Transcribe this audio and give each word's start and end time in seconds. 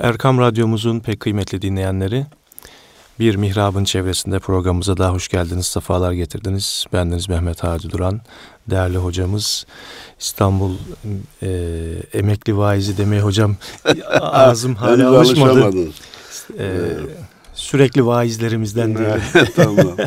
Erkam 0.00 0.38
Radyomuzun 0.38 1.00
pek 1.00 1.20
kıymetli 1.20 1.62
dinleyenleri, 1.62 2.26
bir 3.18 3.36
mihrabın 3.36 3.84
çevresinde 3.84 4.38
programımıza 4.38 4.96
daha 4.96 5.12
hoş 5.12 5.28
geldiniz, 5.28 5.66
sefalar 5.66 6.12
getirdiniz. 6.12 6.84
Bendeniz 6.92 7.28
Mehmet 7.28 7.64
Hacı 7.64 7.90
Duran, 7.90 8.20
değerli 8.70 8.98
hocamız, 8.98 9.66
İstanbul 10.20 10.76
e, 11.42 11.48
emekli 12.12 12.56
vaizi 12.56 12.98
demeye 12.98 13.22
hocam 13.22 13.56
ağzım 14.20 14.74
hala 14.74 15.18
alışmadı. 15.18 15.88
E, 16.58 16.66
sürekli 17.54 18.06
vaizlerimizden 18.06 18.98
diyelim. 18.98 19.22
tamam. 19.56 19.96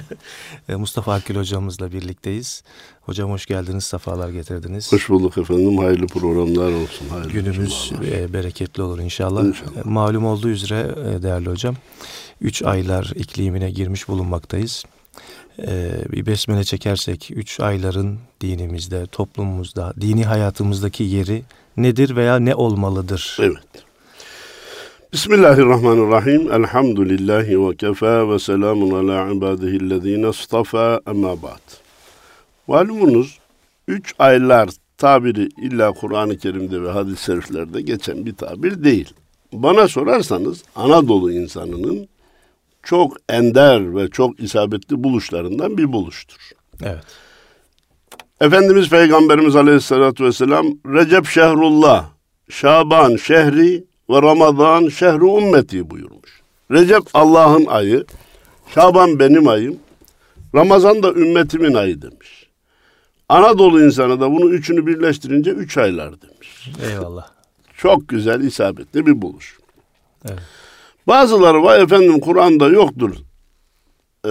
E, 0.70 0.75
Mustafa 0.75 1.14
Akil 1.14 1.36
hocamızla 1.36 1.91
birlikteyiz. 1.91 2.64
Hocam 3.02 3.32
hoş 3.32 3.46
geldiniz, 3.46 3.84
sefalar 3.84 4.29
getirdiniz. 4.29 4.91
Hoş 4.93 5.09
bulduk 5.09 5.38
efendim. 5.38 5.78
Hayırlı 5.78 6.07
programlar 6.07 6.71
olsun. 6.71 7.10
Hayırlı 7.10 7.32
Günümüz 7.32 7.91
e, 8.11 8.33
bereketli 8.33 8.83
olur 8.83 9.00
inşallah. 9.00 9.43
inşallah. 9.43 9.78
E, 9.78 9.89
malum 9.89 10.25
olduğu 10.25 10.50
üzere 10.50 10.91
e, 11.10 11.23
değerli 11.23 11.50
hocam, 11.50 11.75
üç 12.41 12.64
aylar 12.64 13.11
iklimine 13.15 13.71
girmiş 13.71 14.07
bulunmaktayız. 14.07 14.83
E, 15.68 15.91
bir 16.11 16.25
besmele 16.25 16.64
çekersek 16.64 17.32
üç 17.36 17.60
ayların 17.60 18.19
dinimizde, 18.41 19.05
toplumumuzda, 19.05 19.93
dini 20.02 20.25
hayatımızdaki 20.25 21.04
yeri 21.04 21.43
nedir 21.77 22.16
veya 22.16 22.39
ne 22.39 22.55
olmalıdır? 22.55 23.38
Evet. 23.41 23.86
Bismillahirrahmanirrahim. 25.14 26.52
Elhamdülillahi 26.52 27.68
ve 27.68 27.75
kefa 27.75 28.29
ve 28.29 28.39
selamun 28.39 28.92
ala 28.92 29.32
ibadihillezine 29.32 30.30
istafa 30.30 31.02
emma 31.07 31.42
ba'd. 31.42 31.61
Malumunuz 32.67 33.39
üç 33.88 34.14
aylar 34.20 34.70
tabiri 34.97 35.50
illa 35.61 35.92
Kur'an-ı 35.92 36.38
Kerim'de 36.38 36.81
ve 36.81 36.92
hadis-i 36.92 37.23
şeriflerde 37.23 37.81
geçen 37.81 38.25
bir 38.25 38.36
tabir 38.36 38.83
değil. 38.83 39.14
Bana 39.53 39.88
sorarsanız 39.88 40.64
Anadolu 40.75 41.31
insanının 41.31 42.08
çok 42.83 43.17
ender 43.30 43.95
ve 43.95 44.09
çok 44.09 44.39
isabetli 44.39 45.03
buluşlarından 45.03 45.77
bir 45.77 45.94
buluştur. 45.94 46.52
Evet. 46.83 47.05
Efendimiz 48.42 48.89
Peygamberimiz 48.89 49.55
Aleyhisselatü 49.55 50.23
Vesselam 50.23 50.66
Recep 50.86 51.25
şehrullah, 51.25 52.09
Şaban 52.49 53.16
şehri 53.16 53.86
ve 54.09 54.22
Ramazan 54.22 54.88
şehri 54.88 55.38
ümmeti 55.38 55.89
buyurmuş. 55.89 56.41
Recep 56.72 57.03
Allah'ın 57.13 57.66
ayı, 57.66 58.05
Şaban 58.73 59.19
benim 59.19 59.47
ayım, 59.47 59.80
Ramazan 60.55 61.03
da 61.03 61.14
ümmetimin 61.14 61.73
ayı 61.73 62.02
demiş. 62.02 62.47
Anadolu 63.30 63.83
insanı 63.83 64.19
da 64.19 64.31
bunu 64.31 64.49
üçünü 64.49 64.88
birleştirince 64.88 65.52
üç 65.52 65.77
aylar 65.77 66.22
demiş. 66.22 66.72
Eyvallah. 66.91 67.27
Çok 67.77 68.08
güzel, 68.08 68.41
isabetli 68.41 69.05
bir 69.05 69.22
buluş. 69.22 69.59
Evet. 70.25 70.39
Bazıları 71.08 71.64
var 71.64 71.80
efendim 71.80 72.19
Kur'an'da 72.19 72.67
yoktur. 72.67 73.16
Ee, 74.25 74.30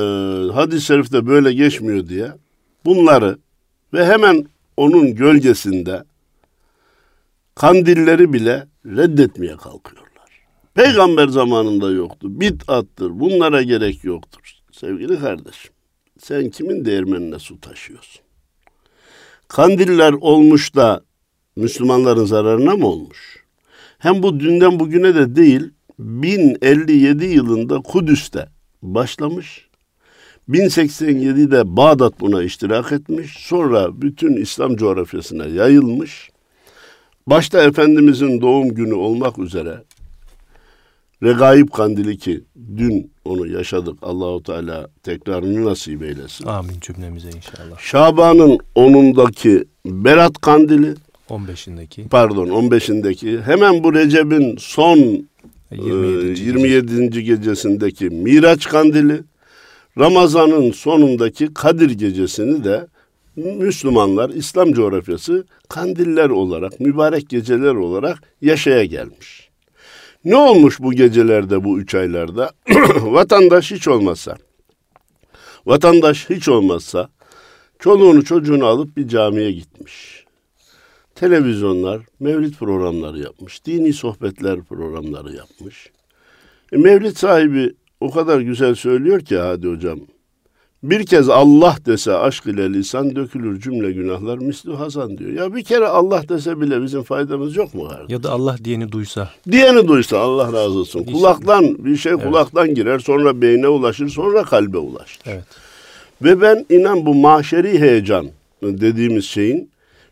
hadis-i 0.52 0.86
şerifte 0.86 1.26
böyle 1.26 1.52
geçmiyor 1.52 2.08
diye 2.08 2.32
bunları 2.84 3.38
ve 3.92 4.06
hemen 4.06 4.46
onun 4.76 5.14
gölgesinde 5.14 6.04
kandilleri 7.56 8.32
bile 8.32 8.66
reddetmeye 8.86 9.56
kalkıyorlar. 9.56 10.30
Peygamber 10.74 11.28
zamanında 11.28 11.90
yoktu. 11.90 12.40
Bid'attır. 12.40 13.20
Bunlara 13.20 13.62
gerek 13.62 14.04
yoktur. 14.04 14.52
Sevgili 14.72 15.20
kardeşim, 15.20 15.72
sen 16.18 16.50
kimin 16.50 16.84
değirmenine 16.84 17.38
su 17.38 17.60
taşıyorsun? 17.60 18.22
Kandiller 19.48 20.12
olmuş 20.12 20.74
da 20.74 21.04
Müslümanların 21.56 22.24
zararına 22.24 22.76
mı 22.76 22.86
olmuş? 22.86 23.44
Hem 23.98 24.22
bu 24.22 24.40
dünden 24.40 24.80
bugüne 24.80 25.14
de 25.14 25.36
değil, 25.36 25.70
1057 25.98 27.24
yılında 27.24 27.78
Kudüs'te 27.78 28.48
başlamış. 28.82 29.68
1087'de 30.48 31.76
Bağdat 31.76 32.20
buna 32.20 32.42
iştirak 32.42 32.92
etmiş. 32.92 33.36
Sonra 33.38 34.02
bütün 34.02 34.36
İslam 34.36 34.76
coğrafyasına 34.76 35.46
yayılmış. 35.46 36.30
Başta 37.26 37.62
Efendimizin 37.62 38.40
doğum 38.40 38.74
günü 38.74 38.94
olmak 38.94 39.38
üzere 39.38 39.82
Regaib 41.22 41.68
Kandili 41.68 42.18
ki 42.18 42.44
dün 42.76 43.10
onu 43.24 43.46
yaşadık. 43.46 43.98
Allahu 44.02 44.42
Teala 44.42 44.88
tekrarını 45.02 45.64
nasip 45.64 46.02
eylesin. 46.02 46.46
Amin 46.46 46.80
cümlemize 46.80 47.28
inşallah. 47.28 47.78
Şaban'ın 47.78 48.58
onundaki 48.74 49.64
Berat 49.86 50.40
Kandili 50.40 50.94
15'indeki. 51.30 52.08
Pardon 52.08 52.48
15'indeki. 52.48 53.42
Hemen 53.42 53.84
bu 53.84 53.94
Recep'in 53.94 54.56
son 54.56 55.26
27. 55.70 56.40
27. 56.40 57.10
Gece. 57.10 57.22
gecesindeki 57.22 58.04
Miraç 58.04 58.68
Kandili. 58.68 59.22
Ramazan'ın 59.98 60.70
sonundaki 60.70 61.54
Kadir 61.54 61.90
Gecesini 61.90 62.64
de 62.64 62.86
Müslümanlar 63.36 64.30
İslam 64.30 64.72
coğrafyası 64.72 65.46
kandiller 65.68 66.30
olarak, 66.30 66.80
mübarek 66.80 67.28
geceler 67.28 67.74
olarak 67.74 68.18
yaşaya 68.40 68.84
gelmiş. 68.84 69.50
Ne 70.24 70.36
olmuş 70.36 70.80
bu 70.80 70.92
gecelerde, 70.92 71.64
bu 71.64 71.78
üç 71.80 71.94
aylarda? 71.94 72.50
vatandaş 73.02 73.70
hiç 73.70 73.88
olmazsa, 73.88 74.36
vatandaş 75.66 76.30
hiç 76.30 76.48
olmazsa 76.48 77.08
çoluğunu 77.78 78.24
çocuğunu 78.24 78.66
alıp 78.66 78.96
bir 78.96 79.08
camiye 79.08 79.52
gitmiş. 79.52 80.24
Televizyonlar, 81.14 82.02
mevlid 82.20 82.54
programları 82.54 83.18
yapmış, 83.18 83.66
dini 83.66 83.92
sohbetler 83.92 84.62
programları 84.62 85.36
yapmış. 85.36 85.90
E, 86.72 86.76
mevlid 86.76 87.16
sahibi 87.16 87.74
o 88.00 88.10
kadar 88.10 88.40
güzel 88.40 88.74
söylüyor 88.74 89.20
ki 89.20 89.36
hadi 89.38 89.68
hocam, 89.68 90.00
bir 90.82 91.06
kez 91.06 91.28
Allah 91.28 91.76
dese 91.86 92.12
aşk 92.12 92.46
ile 92.46 92.72
lisan 92.72 93.16
dökülür 93.16 93.60
cümle 93.60 93.92
günahlar 93.92 94.38
misli 94.38 94.74
Hasan 94.74 95.18
diyor. 95.18 95.30
Ya 95.30 95.54
bir 95.54 95.64
kere 95.64 95.86
Allah 95.86 96.28
dese 96.28 96.60
bile 96.60 96.82
bizim 96.82 97.02
faydamız 97.02 97.56
yok 97.56 97.74
mu 97.74 97.88
kardeşim? 97.88 98.06
Ya 98.08 98.22
da 98.22 98.30
Allah 98.30 98.56
diyeni 98.64 98.92
duysa. 98.92 99.30
Diyeni 99.50 99.88
duysa 99.88 100.18
Allah 100.18 100.46
razı 100.46 100.78
olsun. 100.78 101.04
Kulaktan 101.04 101.84
bir 101.84 101.96
şey 101.96 102.12
evet. 102.12 102.24
kulaktan 102.24 102.74
girer 102.74 102.98
sonra 102.98 103.40
beyne 103.42 103.68
ulaşır 103.68 104.08
sonra 104.08 104.42
kalbe 104.42 104.78
ulaşır. 104.78 105.20
Evet. 105.26 105.44
Ve 106.22 106.40
ben 106.40 106.66
inan 106.70 107.06
bu 107.06 107.14
mahşeri 107.14 107.80
heyecan 107.80 108.26
dediğimiz 108.62 109.24
şeyin 109.24 109.70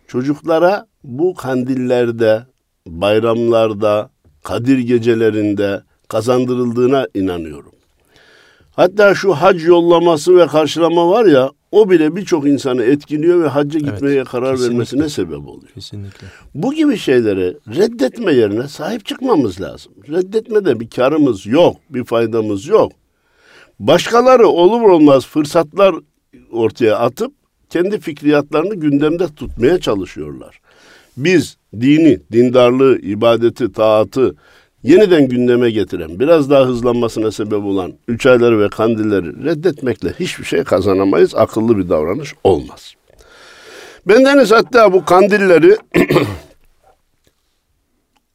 çocuklara 0.09 0.87
bu 1.05 1.35
kandillerde, 1.35 2.47
bayramlarda, 2.87 4.11
Kadir 4.43 4.79
gecelerinde 4.79 5.83
kazandırıldığına 6.09 7.09
inanıyorum. 7.15 7.73
Hatta 8.77 9.15
şu 9.15 9.33
hac 9.33 9.65
yollaması 9.65 10.37
ve 10.37 10.47
karşılama 10.47 11.09
var 11.09 11.25
ya 11.25 11.51
o 11.73 11.91
bile 11.91 12.17
birçok 12.17 12.47
insanı 12.47 12.85
etkiliyor 12.85 13.43
ve 13.45 13.49
hacca 13.49 13.81
gitmeye 13.81 14.17
evet, 14.17 14.29
karar 14.29 14.51
kesinlikle. 14.51 14.73
vermesine 14.73 15.09
sebep 15.09 15.49
oluyor. 15.49 15.73
Kesinlikle. 15.75 16.27
Bu 16.55 16.75
gibi 16.75 16.97
şeyleri 16.99 17.57
reddetme 17.77 18.33
yerine 18.33 18.69
sahip 18.69 19.07
çıkmamız 19.07 19.61
lazım. 19.61 19.93
Reddetmede 20.09 20.81
bir 20.81 20.91
karımız 20.91 21.47
yok, 21.47 21.77
bir 21.91 22.05
faydamız 22.05 22.67
yok. 22.67 22.93
Başkaları 23.79 24.49
olur 24.49 24.81
olmaz 24.81 25.27
fırsatlar 25.27 25.95
ortaya 26.53 26.99
atıp 26.99 27.33
kendi 27.71 28.01
fikriyatlarını 28.01 28.75
gündemde 28.75 29.27
tutmaya 29.35 29.81
çalışıyorlar. 29.81 30.61
Biz 31.17 31.57
dini, 31.81 32.21
dindarlığı, 32.33 32.99
ibadeti, 32.99 33.73
taatı, 33.73 34.37
yeniden 34.85 35.29
gündeme 35.29 35.71
getiren, 35.71 36.21
biraz 36.21 36.51
daha 36.51 36.67
hızlanmasına 36.67 37.31
sebep 37.31 37.65
olan 37.65 37.93
üç 38.09 38.27
ayları 38.27 38.61
ve 38.61 38.69
kandilleri 38.69 39.45
reddetmekle 39.45 40.13
hiçbir 40.21 40.45
şey 40.45 40.65
kazanamayız. 40.65 41.35
Akıllı 41.35 41.79
bir 41.79 41.89
davranış 41.89 42.35
olmaz. 42.45 42.95
Bendeniz 44.09 44.53
hatta 44.53 44.93
bu 44.93 45.05
kandilleri 45.05 45.77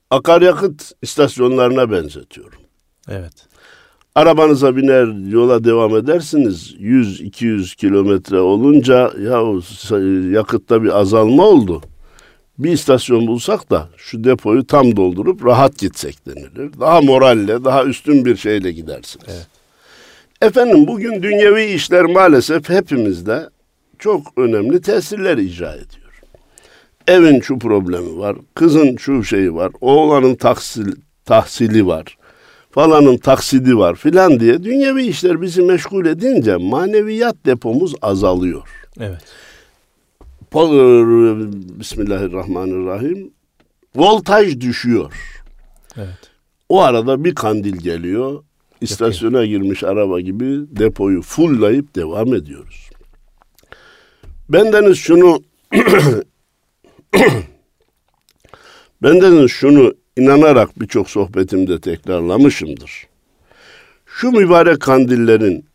akaryakıt 0.09 0.91
istasyonlarına 1.01 1.91
benzetiyorum. 1.91 2.59
Evet. 3.09 3.33
Arabanıza 4.15 4.75
biner 4.75 5.29
yola 5.31 5.63
devam 5.63 5.95
edersiniz. 5.95 6.75
100-200 6.79 7.75
kilometre 7.75 8.39
olunca 8.39 9.11
ya 9.21 9.43
yakıtta 10.31 10.83
bir 10.83 10.99
azalma 10.99 11.45
oldu 11.45 11.81
bir 12.59 12.71
istasyon 12.71 13.27
bulsak 13.27 13.71
da 13.71 13.89
şu 13.97 14.23
depoyu 14.23 14.67
tam 14.67 14.95
doldurup 14.95 15.45
rahat 15.45 15.77
gitsek 15.77 16.27
denilir. 16.27 16.79
Daha 16.79 17.01
moralle, 17.01 17.63
daha 17.63 17.85
üstün 17.85 18.25
bir 18.25 18.35
şeyle 18.35 18.71
gidersiniz. 18.71 19.25
Evet. 19.29 19.47
Efendim 20.41 20.87
bugün 20.87 21.23
dünyevi 21.23 21.65
işler 21.65 22.05
maalesef 22.05 22.69
hepimizde 22.69 23.49
çok 23.99 24.27
önemli 24.37 24.81
tesirler 24.81 25.37
icra 25.37 25.73
ediyor. 25.73 26.21
Evin 27.07 27.41
şu 27.41 27.59
problemi 27.59 28.17
var, 28.17 28.35
kızın 28.55 28.97
şu 28.97 29.23
şeyi 29.23 29.55
var, 29.55 29.71
oğlanın 29.81 30.35
tahsil, 30.35 30.91
tahsili 31.25 31.87
var, 31.87 32.17
falanın 32.71 33.17
taksidi 33.17 33.77
var 33.77 33.95
filan 33.95 34.39
diye 34.39 34.63
dünyevi 34.63 35.05
işler 35.05 35.41
bizi 35.41 35.61
meşgul 35.61 36.05
edince 36.05 36.55
maneviyat 36.55 37.35
depomuz 37.45 37.93
azalıyor. 38.01 38.69
Evet. 38.99 39.21
Bismillahirrahmanirrahim. 41.79 43.31
Voltaj 43.95 44.59
düşüyor. 44.59 45.13
Evet. 45.97 46.31
O 46.69 46.81
arada 46.81 47.23
bir 47.23 47.35
kandil 47.35 47.77
geliyor. 47.77 48.43
İstasyona 48.81 49.45
girmiş 49.45 49.83
araba 49.83 50.19
gibi 50.19 50.45
depoyu 50.79 51.21
fulllayıp 51.21 51.95
devam 51.95 52.33
ediyoruz. 52.33 52.89
Bendeniz 54.49 54.97
şunu 54.97 55.43
bendeniz 59.03 59.51
şunu 59.51 59.93
inanarak 60.17 60.79
birçok 60.79 61.09
sohbetimde 61.09 61.79
tekrarlamışımdır. 61.81 63.07
Şu 64.05 64.31
mübarek 64.31 64.79
kandillerin 64.79 65.65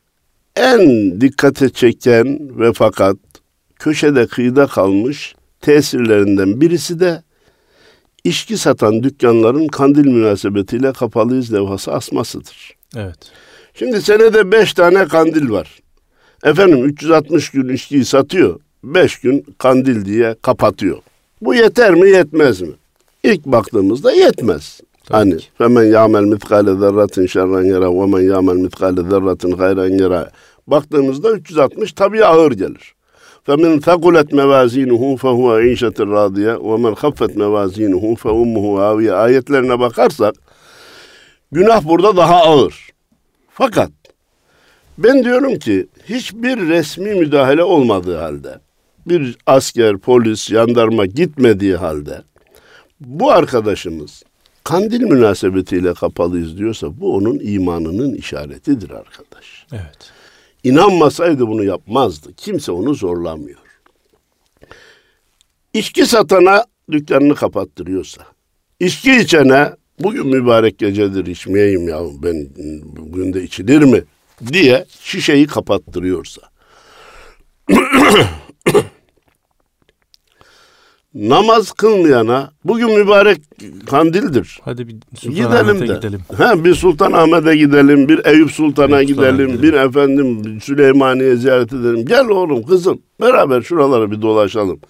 en 0.57 1.21
dikkate 1.21 1.69
çeken 1.69 2.59
ve 2.61 2.73
fakat 2.73 3.17
köşede 3.85 4.27
kıyıda 4.27 4.67
kalmış 4.67 5.35
tesirlerinden 5.61 6.61
birisi 6.61 7.01
de 7.01 7.23
içki 8.25 8.57
satan 8.57 9.03
dükkanların 9.03 9.67
kandil 9.67 10.07
münasebetiyle 10.07 10.93
kapalıyız 10.93 11.53
levhası 11.53 11.93
asmasıdır. 11.93 12.73
Evet. 12.97 13.19
Şimdi 13.75 14.03
senede 14.03 14.53
beş 14.53 14.75
tane 14.75 15.05
kandil 15.05 15.51
var. 15.51 15.81
Efendim 16.45 16.85
360 16.85 17.51
gün 17.51 17.69
içkiyi 17.69 18.05
satıyor. 18.05 18.61
Beş 18.85 19.21
gün 19.21 19.45
kandil 19.59 20.05
diye 20.05 20.37
kapatıyor. 20.43 20.99
Bu 21.41 21.55
yeter 21.55 21.95
mi 21.95 22.11
yetmez 22.11 22.61
mi? 22.61 22.73
İlk 23.23 23.47
baktığımızda 23.47 24.13
yetmez. 24.13 24.81
Tabii 25.05 25.19
hani 25.19 25.41
femen 25.59 25.85
yamel 25.85 26.25
mitkale 26.25 26.75
zerratin 26.75 27.27
şerren 27.27 27.65
yara 27.65 27.95
ve 27.95 28.07
men 28.07 28.23
yamel 28.23 28.57
mitkale 28.57 29.03
zerratin 29.11 29.51
gayren 29.51 29.99
yara. 29.99 30.31
Baktığımızda 30.67 31.33
360 31.33 31.93
tabii 31.93 32.25
ağır 32.25 32.53
gelir. 32.53 32.94
فمن 33.48 33.80
ثقلت 33.80 34.34
موازينه 34.34 35.16
فهو 35.16 35.52
عيشة 35.52 35.98
راضية 36.00 36.54
ومن 36.70 36.96
خفت 36.96 37.38
موازينه 37.38 38.16
فأمه 38.16 38.66
هاوية 38.80 39.14
ayetlerine 39.14 39.80
bakarsak 39.80 40.36
günah 41.52 41.84
burada 41.84 42.18
daha 42.18 42.36
ağır. 42.36 42.90
Fakat 43.50 43.92
ben 44.98 45.24
diyorum 45.24 45.60
ki 45.60 45.88
hiçbir 46.10 46.58
resmi 46.68 47.14
müdahale 47.16 47.64
olmadığı 47.64 48.18
halde 48.18 48.60
bir 49.08 49.38
asker, 49.46 49.98
polis, 49.98 50.50
jandarma 50.50 51.06
gitmediği 51.06 51.76
halde 51.76 52.22
bu 53.00 53.32
arkadaşımız 53.32 54.24
kandil 54.64 55.02
münasebetiyle 55.02 55.94
kapalıyız 55.94 56.58
diyorsa 56.58 57.00
bu 57.00 57.16
onun 57.16 57.40
imanının 57.42 58.14
işaretidir 58.14 58.90
arkadaş. 58.90 59.66
Evet. 59.72 60.13
İnanmasaydı 60.65 61.47
bunu 61.49 61.65
yapmazdı. 61.65 62.35
Kimse 62.37 62.73
onu 62.73 62.95
zorlamıyor. 62.95 63.59
İçki 65.75 66.07
satana 66.07 66.65
dükkanını 66.91 67.35
kapattırıyorsa, 67.35 68.23
içki 68.81 69.17
içene 69.17 69.73
bugün 69.99 70.27
mübarek 70.27 70.79
gecedir 70.79 71.27
içmeyeyim 71.27 71.89
ya 71.89 72.01
ben 72.23 72.49
bugün 72.97 73.33
de 73.33 73.43
içilir 73.43 73.83
mi 73.83 74.05
diye 74.53 74.87
şişeyi 75.01 75.47
kapattırıyorsa. 75.47 76.43
namaz 81.15 81.73
kılmayana 81.73 82.51
bugün 82.65 82.99
mübarek 82.99 83.41
kandildir. 83.87 84.61
Hadi 84.65 84.89
bir 84.89 84.97
gidelim 85.23 85.81
de. 85.81 85.87
gidelim. 85.87 86.21
Ha 86.37 86.65
bir 86.65 86.75
Sultan 86.75 87.13
Ahmet'e 87.13 87.57
gidelim, 87.57 88.09
bir 88.09 88.25
Eyüp 88.25 88.51
Sultan'a 88.51 88.99
Eyüp 88.99 89.09
gidelim, 89.09 89.37
gidelim, 89.37 89.63
bir 89.63 89.73
efendim 89.73 90.61
Süleymaniye 90.61 91.37
ziyaret 91.37 91.73
edelim. 91.73 92.07
Gel 92.07 92.29
oğlum 92.29 92.63
kızım 92.63 92.99
beraber 93.21 93.63
şuralara 93.63 94.11
bir 94.11 94.23
dolaşalım. 94.23 94.81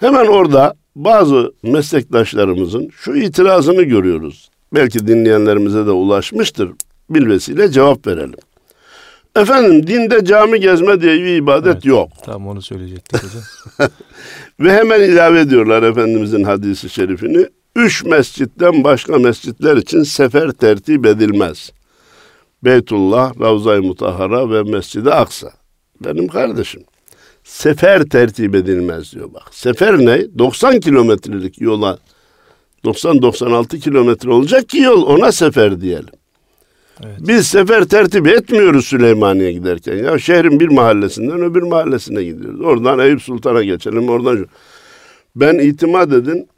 Hemen 0.00 0.26
orada 0.26 0.74
bazı 0.96 1.52
meslektaşlarımızın 1.62 2.88
şu 2.92 3.16
itirazını 3.16 3.82
görüyoruz. 3.82 4.48
Belki 4.74 5.06
dinleyenlerimize 5.06 5.86
de 5.86 5.90
ulaşmıştır. 5.90 6.70
Bilvesiyle 7.10 7.70
cevap 7.70 8.06
verelim. 8.06 8.38
Efendim 9.36 9.86
dinde 9.86 10.24
cami 10.24 10.60
gezme 10.60 11.00
diye 11.00 11.14
bir 11.14 11.36
ibadet 11.36 11.72
evet, 11.74 11.84
yok. 11.84 12.08
Tam 12.24 12.48
onu 12.48 12.62
söyleyecektik 12.62 13.22
hocam. 13.22 13.42
Ve 14.60 14.72
hemen 14.72 15.00
ilave 15.00 15.40
ediyorlar 15.40 15.82
Efendimizin 15.82 16.44
hadisi 16.44 16.90
şerifini. 16.90 17.46
Üç 17.76 18.04
mescitten 18.04 18.84
başka 18.84 19.18
mescitler 19.18 19.76
için 19.76 20.02
sefer 20.02 20.50
tertip 20.50 21.06
edilmez. 21.06 21.70
Beytullah, 22.64 23.40
Ravza-i 23.40 23.80
Mutahhara 23.80 24.50
ve 24.50 24.62
Mescid-i 24.62 25.10
Aksa. 25.10 25.50
Benim 26.04 26.28
kardeşim. 26.28 26.82
Sefer 27.44 28.02
tertip 28.04 28.54
edilmez 28.54 29.12
diyor 29.12 29.34
bak. 29.34 29.48
Sefer 29.50 29.98
ne? 29.98 30.38
90 30.38 30.80
kilometrelik 30.80 31.60
yola 31.60 31.98
90-96 32.84 33.80
kilometre 33.80 34.30
olacak 34.30 34.68
ki 34.68 34.78
yol 34.78 35.02
ona 35.02 35.32
sefer 35.32 35.80
diyelim. 35.80 36.14
Biz 37.20 37.46
sefer 37.46 37.84
tertip 37.84 38.26
etmiyoruz 38.26 38.86
Süleymaniye 38.86 39.52
giderken. 39.52 39.96
Ya 39.96 40.18
şehrin 40.18 40.60
bir 40.60 40.68
mahallesinden 40.68 41.42
öbür 41.42 41.62
mahallesine 41.62 42.24
gidiyoruz. 42.24 42.60
Oradan 42.60 42.98
Eyüp 42.98 43.22
Sultan'a 43.22 43.62
geçelim. 43.62 44.08
Oradan 44.08 44.46
ben 45.36 45.58
itimat 45.58 46.12
edin 46.12 46.48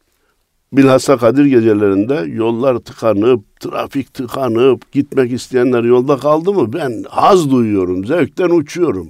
bilhassa 0.72 1.16
Kadir 1.16 1.44
gecelerinde 1.44 2.32
yollar 2.34 2.78
tıkanıp, 2.78 3.60
trafik 3.60 4.14
tıkanıp, 4.14 4.92
gitmek 4.92 5.32
isteyenler 5.32 5.84
yolda 5.84 6.16
kaldı 6.16 6.52
mı 6.52 6.72
ben 6.72 7.04
haz 7.08 7.50
duyuyorum, 7.50 8.06
zevkten 8.06 8.50
uçuyorum. 8.50 9.08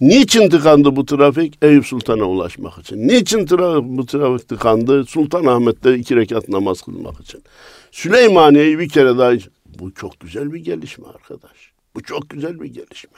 Niçin 0.00 0.48
tıkandı 0.50 0.96
bu 0.96 1.06
trafik? 1.06 1.58
Eyüp 1.62 1.86
Sultan'a 1.86 2.24
ulaşmak 2.24 2.78
için. 2.78 3.08
Niçin 3.08 3.46
tra 3.46 3.84
bu 3.84 4.06
trafik 4.06 4.48
tıkandı? 4.48 5.04
Sultanahmet'te 5.04 5.94
iki 5.94 6.16
rekat 6.16 6.48
namaz 6.48 6.82
kılmak 6.82 7.20
için. 7.20 7.42
Süleymaniye'yi 7.90 8.78
bir 8.78 8.88
kere 8.88 9.18
daha 9.18 9.32
bu 9.78 9.94
çok 9.94 10.20
güzel 10.20 10.52
bir 10.52 10.60
gelişme 10.60 11.06
arkadaş. 11.08 11.72
Bu 11.94 12.02
çok 12.02 12.30
güzel 12.30 12.60
bir 12.60 12.66
gelişme. 12.66 13.10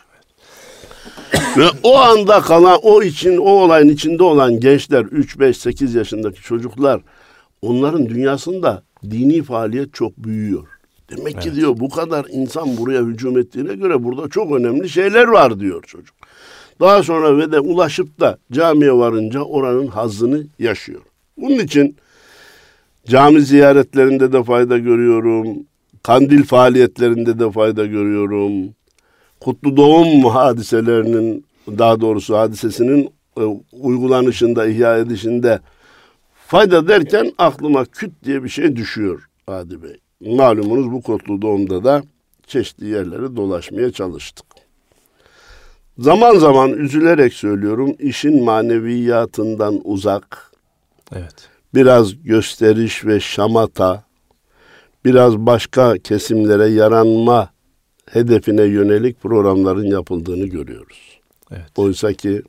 Ve 1.57 1.67
o 1.83 1.97
anda 1.97 2.41
kalan, 2.41 2.79
o 2.83 3.03
için, 3.03 3.37
o 3.37 3.51
olayın 3.51 3.89
içinde 3.89 4.23
olan 4.23 4.61
gençler, 4.61 5.05
3, 5.05 5.39
5, 5.39 5.57
8 5.57 5.95
yaşındaki 5.95 6.43
çocuklar, 6.43 7.01
onların 7.63 8.09
dünyasında 8.09 8.83
dini 9.11 9.43
faaliyet 9.43 9.95
çok 9.95 10.17
büyüyor. 10.17 10.69
Demek 11.11 11.35
evet. 11.35 11.45
ki 11.45 11.55
diyor 11.55 11.81
bu 11.81 11.89
kadar 11.89 12.27
insan 12.31 12.77
buraya 12.77 13.03
hücum 13.03 13.39
ettiğine 13.39 13.75
göre 13.75 14.05
burada 14.05 14.29
çok 14.29 14.53
önemli 14.53 14.89
şeyler 14.89 15.29
var 15.29 15.61
diyor 15.61 15.83
çocuk. 15.83 16.17
Daha 16.81 17.03
sonra 17.03 17.39
ve 17.39 17.53
de 17.53 17.61
ulaşıp 17.61 18.21
da 18.21 18.39
camiye 18.53 18.93
varınca 18.93 19.41
oranın 19.41 19.87
hazzını 19.87 20.47
yaşıyor. 20.59 21.01
Bunun 21.37 21.59
için 21.59 21.97
cami 23.07 23.41
ziyaretlerinde 23.41 24.33
de 24.33 24.43
fayda 24.43 24.79
görüyorum. 24.79 25.47
Kandil 26.09 26.45
faaliyetlerinde 26.45 27.39
de 27.39 27.51
fayda 27.51 27.87
görüyorum. 27.87 28.75
Kutlu 29.41 29.77
doğum 29.77 30.25
hadiselerinin 30.25 31.47
daha 31.67 32.01
doğrusu 32.01 32.37
hadisesinin 32.37 33.11
e, 33.37 33.43
uygulanışında, 33.73 34.67
ihya 34.67 34.99
edişinde 34.99 35.61
fayda 36.47 36.89
derken 36.89 37.33
aklıma 37.39 37.85
küt 37.85 38.11
diye 38.25 38.45
bir 38.45 38.49
şey 38.49 38.77
düşüyor 38.77 39.29
Adi 39.47 39.83
Bey. 39.83 39.97
Malumunuz 40.37 40.93
bu 40.93 41.03
kutlu 41.03 41.43
doğumda 41.43 41.85
da 41.85 42.03
çeşitli 42.47 42.87
yerlere 42.87 43.37
dolaşmaya 43.37 43.93
çalıştık. 43.93 44.47
Zaman 45.99 46.39
zaman 46.39 46.73
üzülerek 46.73 47.33
söylüyorum 47.33 47.95
işin 47.99 48.45
maneviyatından 48.45 49.81
uzak. 49.85 50.53
Evet. 51.13 51.49
Biraz 51.75 52.23
gösteriş 52.23 53.05
ve 53.05 53.21
şamata, 53.21 54.08
biraz 55.09 55.39
başka 55.39 55.99
kesimlere 55.99 56.67
yaranma 56.67 57.51
hedefine 58.11 58.63
yönelik 58.63 59.21
programların 59.21 59.87
yapıldığını 59.87 60.47
görüyoruz. 60.47 61.21
Evet. 61.51 61.67
Oysa 61.77 62.13
ki 62.13 62.43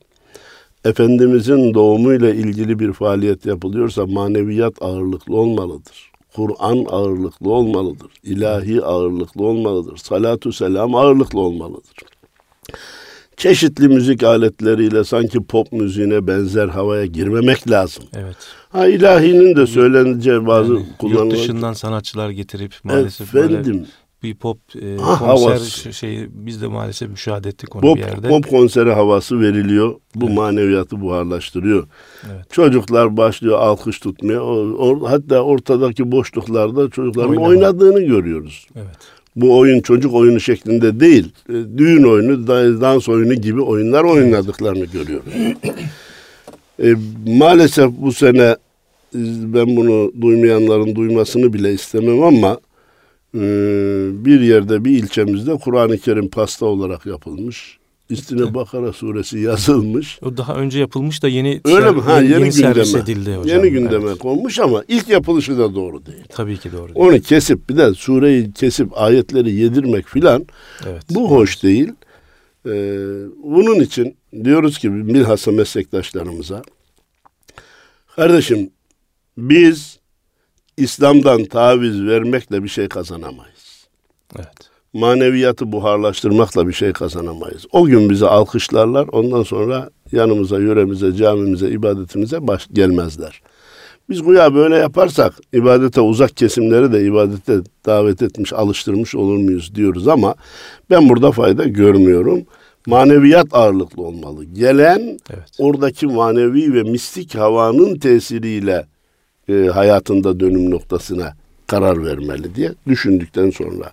Efendimizin 0.85 1.73
doğumuyla 1.73 2.29
ilgili 2.29 2.79
bir 2.79 2.93
faaliyet 2.93 3.45
yapılıyorsa 3.45 4.05
maneviyat 4.05 4.73
ağırlıklı 4.81 5.35
olmalıdır. 5.37 6.11
Kur'an 6.35 6.85
ağırlıklı 6.89 7.49
olmalıdır. 7.51 8.11
İlahi 8.23 8.81
ağırlıklı 8.81 9.43
olmalıdır. 9.43 9.97
Salatu 9.97 10.53
selam 10.53 10.95
ağırlıklı 10.95 11.39
olmalıdır. 11.39 11.95
Çeşitli 13.37 13.87
müzik 13.87 14.23
aletleriyle 14.23 15.03
sanki 15.03 15.43
pop 15.43 15.71
müziğine 15.71 16.27
benzer 16.27 16.67
havaya 16.67 17.05
girmemek 17.05 17.71
lazım. 17.71 18.03
Evet. 18.13 18.37
Ha 18.69 18.88
ilahinin 18.88 19.55
de 19.55 19.67
söyleneceği 19.67 20.47
bazı 20.47 20.73
yani, 20.73 20.85
kullanılan... 20.99 21.25
Yurt 21.25 21.33
dışından 21.33 21.73
sanatçılar 21.73 22.29
getirip 22.29 22.73
maalesef 22.83 23.35
Efendim, 23.35 23.65
böyle 23.65 23.85
bir 24.23 24.35
pop 24.35 24.57
e, 24.81 24.97
ha, 24.97 25.17
konser 25.19 25.47
havası. 25.47 25.93
şeyi 25.93 26.27
biz 26.31 26.61
de 26.61 26.67
maalesef 26.67 27.09
müşahede 27.09 27.49
ettik 27.49 27.75
onu 27.75 27.81
pop, 27.81 27.97
bir 27.97 28.01
yerde. 28.01 28.27
Pop 28.27 28.49
konseri 28.49 28.91
havası 28.91 29.41
veriliyor. 29.41 29.95
Bu 30.15 30.25
evet. 30.25 30.38
maneviyatı 30.38 31.01
buharlaştırıyor. 31.01 31.88
Evet. 32.31 32.51
Çocuklar 32.51 33.17
başlıyor 33.17 33.59
alkış 33.59 33.99
tutmaya. 33.99 34.43
O, 34.43 34.55
o, 34.55 35.09
hatta 35.09 35.41
ortadaki 35.41 36.11
boşluklarda 36.11 36.89
çocukların 36.89 37.29
Oynama. 37.29 37.47
oynadığını 37.47 38.01
görüyoruz. 38.01 38.67
Evet. 38.75 38.97
Bu 39.35 39.57
oyun 39.57 39.81
çocuk 39.81 40.13
oyunu 40.13 40.39
şeklinde 40.39 40.99
değil. 40.99 41.31
E, 41.49 41.53
düğün 41.53 42.03
oyunu, 42.03 42.47
dans 42.81 43.09
oyunu 43.09 43.33
gibi 43.33 43.61
oyunlar 43.61 44.03
oynadıklarını 44.03 44.85
görüyoruz. 44.85 45.33
E, 46.83 46.95
maalesef 47.27 47.91
bu 47.98 48.13
sene 48.13 48.55
e, 49.15 49.19
ben 49.53 49.75
bunu 49.75 50.12
duymayanların 50.21 50.95
duymasını 50.95 51.53
bile 51.53 51.74
istemem 51.74 52.24
ama 52.24 52.59
e, 53.36 53.39
bir 54.25 54.41
yerde 54.41 54.86
bir 54.86 54.91
ilçemizde 54.91 55.55
Kur'an-ı 55.55 55.98
Kerim 55.98 56.29
pasta 56.29 56.65
olarak 56.65 57.05
yapılmış. 57.05 57.79
Üstüne 58.09 58.53
Bakara 58.53 58.93
suresi 58.93 59.39
yazılmış. 59.50 60.19
O 60.21 60.38
daha 60.38 60.55
önce 60.55 60.79
yapılmış 60.79 61.24
da 61.24 61.27
yeni 61.27 61.62
Öyle 61.65 61.91
mi? 61.91 62.01
Ha, 62.01 62.21
yeni, 62.21 62.31
yeni 62.31 62.51
servis 62.51 62.95
edildi 62.95 63.36
hocam. 63.36 63.57
Yeni 63.57 63.71
gündeme 63.71 64.09
evet. 64.09 64.19
konmuş 64.19 64.59
ama 64.59 64.83
ilk 64.88 65.09
yapılışı 65.09 65.57
da 65.57 65.75
doğru 65.75 66.05
değil. 66.05 66.24
Tabii 66.29 66.57
ki 66.57 66.71
doğru 66.71 66.95
değil. 66.95 67.07
Onu 67.07 67.21
kesip 67.21 67.69
bir 67.69 67.77
de 67.77 67.93
sureyi 67.93 68.53
kesip 68.53 69.01
ayetleri 69.01 69.51
yedirmek 69.51 70.07
filan 70.07 70.45
evet. 70.88 71.03
bu 71.09 71.31
hoş 71.31 71.63
değil. 71.63 71.91
Ee, 72.65 72.69
bunun 73.43 73.79
için 73.79 74.17
diyoruz 74.43 74.77
ki 74.77 75.07
bilhassa 75.07 75.51
meslektaşlarımıza 75.51 76.61
kardeşim 78.15 78.69
biz 79.37 79.99
İslam'dan 80.77 81.45
taviz 81.45 82.01
vermekle 82.05 82.63
bir 82.63 82.69
şey 82.69 82.87
kazanamayız. 82.87 83.87
Evet 84.35 84.69
maneviyatı 84.93 85.71
buharlaştırmakla 85.71 86.67
bir 86.67 86.73
şey 86.73 86.93
kazanamayız. 86.93 87.65
O 87.71 87.85
gün 87.85 88.09
bizi 88.09 88.25
alkışlarlar, 88.25 89.07
ondan 89.11 89.43
sonra 89.43 89.89
yanımıza, 90.11 90.59
yöremize, 90.59 91.15
camimize, 91.15 91.69
ibadetimize 91.69 92.47
baş 92.47 92.67
gelmezler. 92.73 93.41
Biz 94.09 94.23
güya 94.23 94.55
böyle 94.55 94.75
yaparsak 94.75 95.33
ibadete 95.53 96.01
uzak 96.01 96.37
kesimleri 96.37 96.93
de 96.93 97.05
ibadete 97.05 97.57
davet 97.85 98.21
etmiş, 98.21 98.53
alıştırmış 98.53 99.15
olur 99.15 99.37
muyuz 99.37 99.75
diyoruz 99.75 100.07
ama 100.07 100.35
ben 100.89 101.09
burada 101.09 101.31
fayda 101.31 101.63
görmüyorum. 101.63 102.45
Maneviyat 102.87 103.47
ağırlıklı 103.51 104.03
olmalı. 104.03 104.43
Gelen 104.43 105.19
evet. 105.33 105.49
oradaki 105.57 106.07
manevi 106.07 106.73
ve 106.73 106.83
mistik 106.83 107.35
havanın 107.35 107.99
tesiriyle 107.99 108.85
e, 109.49 109.53
hayatında 109.53 110.39
dönüm 110.39 110.71
noktasına 110.71 111.33
karar 111.67 112.05
vermeli 112.05 112.55
diye 112.55 112.71
düşündükten 112.87 113.49
sonra 113.49 113.91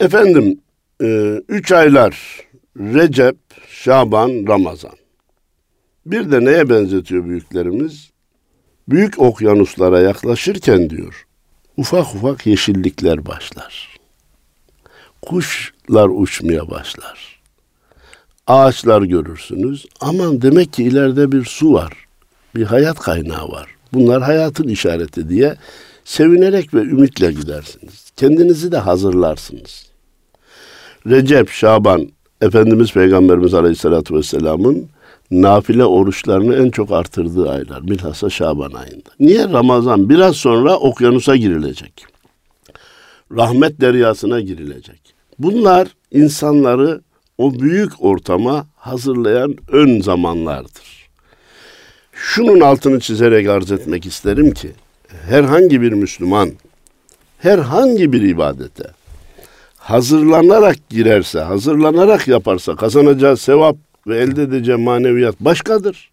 Efendim, 0.00 0.60
e, 1.02 1.40
üç 1.48 1.72
aylar 1.72 2.40
Recep, 2.76 3.36
Şaban, 3.68 4.46
Ramazan. 4.48 4.96
Bir 6.06 6.30
de 6.32 6.44
neye 6.44 6.70
benzetiyor 6.70 7.24
büyüklerimiz? 7.24 8.10
Büyük 8.88 9.18
okyanuslara 9.18 10.00
yaklaşırken 10.00 10.90
diyor, 10.90 11.26
ufak 11.76 12.14
ufak 12.14 12.46
yeşillikler 12.46 13.26
başlar. 13.26 13.96
Kuşlar 15.22 16.08
uçmaya 16.08 16.70
başlar. 16.70 17.40
Ağaçlar 18.46 19.02
görürsünüz. 19.02 19.86
Aman 20.00 20.42
demek 20.42 20.72
ki 20.72 20.84
ileride 20.84 21.32
bir 21.32 21.44
su 21.44 21.72
var. 21.72 21.92
Bir 22.54 22.64
hayat 22.64 23.00
kaynağı 23.00 23.48
var. 23.48 23.66
Bunlar 23.92 24.22
hayatın 24.22 24.68
işareti 24.68 25.28
diye 25.28 25.56
sevinerek 26.04 26.74
ve 26.74 26.80
ümitle 26.80 27.32
gidersiniz. 27.32 28.12
Kendinizi 28.16 28.72
de 28.72 28.78
hazırlarsınız. 28.78 29.86
Recep, 31.06 31.50
Şaban, 31.50 32.08
Efendimiz 32.40 32.92
Peygamberimiz 32.92 33.54
Aleyhisselatü 33.54 34.14
Vesselam'ın 34.14 34.88
nafile 35.30 35.84
oruçlarını 35.84 36.56
en 36.56 36.70
çok 36.70 36.92
artırdığı 36.92 37.50
aylar. 37.50 37.88
Bilhassa 37.88 38.30
Şaban 38.30 38.72
ayında. 38.72 39.10
Niye? 39.20 39.48
Ramazan 39.48 40.08
biraz 40.08 40.36
sonra 40.36 40.76
okyanusa 40.76 41.36
girilecek. 41.36 42.06
Rahmet 43.36 43.80
deryasına 43.80 44.40
girilecek. 44.40 45.14
Bunlar 45.38 45.88
insanları 46.10 47.00
o 47.38 47.60
büyük 47.60 48.04
ortama 48.04 48.66
hazırlayan 48.76 49.56
ön 49.72 50.00
zamanlardır. 50.00 51.08
Şunun 52.12 52.60
altını 52.60 53.00
çizerek 53.00 53.48
arz 53.48 53.72
etmek 53.72 54.06
isterim 54.06 54.50
ki 54.50 54.72
herhangi 55.28 55.82
bir 55.82 55.92
Müslüman 55.92 56.50
herhangi 57.38 58.12
bir 58.12 58.22
ibadete 58.22 58.84
hazırlanarak 59.78 60.88
girerse, 60.88 61.40
hazırlanarak 61.40 62.28
yaparsa 62.28 62.76
kazanacağı 62.76 63.36
sevap 63.36 63.76
ve 64.08 64.18
elde 64.18 64.42
edeceği 64.42 64.76
maneviyat 64.76 65.40
başkadır. 65.40 66.10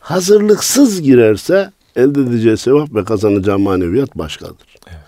Hazırlıksız 0.00 1.02
girerse 1.02 1.70
elde 1.96 2.20
edeceği 2.20 2.56
sevap 2.56 2.94
ve 2.94 3.04
kazanacağı 3.04 3.58
maneviyat 3.58 4.18
başkadır. 4.18 4.76
Evet. 4.86 4.98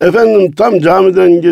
Efendim 0.00 0.52
tam 0.52 0.78
camiden 0.78 1.42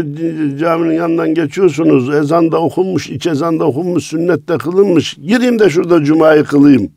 caminin 0.58 0.94
yanından 0.94 1.34
geçiyorsunuz. 1.34 2.14
Ezan 2.14 2.52
da 2.52 2.60
okunmuş, 2.60 3.10
iç 3.10 3.26
ezan 3.26 3.60
da 3.60 3.64
okunmuş, 3.64 4.04
sünnet 4.04 4.48
de 4.48 4.58
kılınmış. 4.58 5.14
Gireyim 5.14 5.58
de 5.58 5.70
şurada 5.70 6.04
cumayı 6.04 6.44
kılayım. 6.44 6.90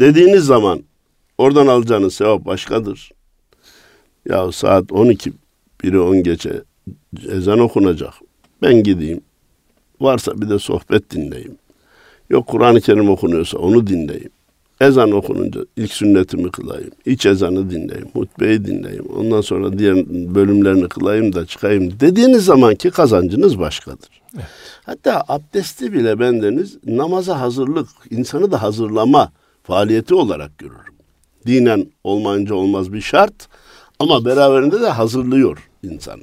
Dediğiniz 0.00 0.44
zaman 0.44 0.82
oradan 1.38 1.66
alacağınız 1.66 2.14
sevap 2.14 2.44
başkadır. 2.44 3.12
Ya 4.28 4.52
saat 4.52 4.92
12 4.92 5.32
biri 5.82 6.00
10 6.00 6.22
geçe 6.22 6.62
ezan 7.28 7.58
okunacak. 7.58 8.14
Ben 8.62 8.82
gideyim. 8.82 9.20
Varsa 10.00 10.40
bir 10.40 10.48
de 10.48 10.58
sohbet 10.58 11.10
dinleyeyim. 11.10 11.58
Yok 12.30 12.46
Kur'an-ı 12.46 12.80
Kerim 12.80 13.10
okunuyorsa 13.10 13.58
onu 13.58 13.86
dinleyeyim. 13.86 14.30
Ezan 14.80 15.12
okununca 15.12 15.60
ilk 15.76 15.92
sünnetimi 15.92 16.50
kılayım. 16.50 16.90
İç 17.06 17.26
ezanı 17.26 17.70
dinleyeyim. 17.70 18.08
Hutbeyi 18.12 18.64
dinleyeyim. 18.64 19.06
Ondan 19.16 19.40
sonra 19.40 19.78
diğer 19.78 19.96
bölümlerini 20.34 20.88
kılayım 20.88 21.32
da 21.32 21.46
çıkayım. 21.46 22.00
Dediğiniz 22.00 22.44
zamanki 22.44 22.90
kazancınız 22.90 23.58
başkadır. 23.58 24.08
Evet. 24.34 24.46
Hatta 24.84 25.24
abdesti 25.28 25.92
bile 25.92 26.20
bendeniz 26.20 26.78
namaza 26.86 27.40
hazırlık, 27.40 27.88
insanı 28.10 28.52
da 28.52 28.62
hazırlama 28.62 29.32
faaliyeti 29.62 30.14
olarak 30.14 30.58
görürüm. 30.58 30.96
Dinen 31.46 31.86
olmayınca 32.04 32.54
olmaz 32.54 32.92
bir 32.92 33.00
şart 33.00 33.48
ama 33.98 34.24
beraberinde 34.24 34.80
de 34.80 34.88
hazırlıyor 34.88 35.68
insanı 35.82 36.22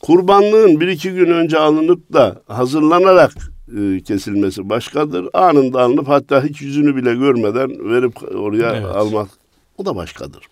kurbanlığın 0.00 0.80
bir 0.80 0.88
iki 0.88 1.12
gün 1.12 1.30
önce 1.30 1.58
alınıp 1.58 2.12
da 2.12 2.42
hazırlanarak 2.46 3.32
e, 3.78 4.00
kesilmesi 4.00 4.68
başkadır. 4.68 5.28
Anında 5.32 5.82
alınıp 5.82 6.08
hatta 6.08 6.44
hiç 6.44 6.62
yüzünü 6.62 6.96
bile 6.96 7.14
görmeden 7.14 7.90
verip 7.90 8.32
oraya 8.34 8.76
evet. 8.76 8.84
almak 8.84 9.28
o 9.78 9.86
da 9.86 9.96
başkadır. 9.96 10.46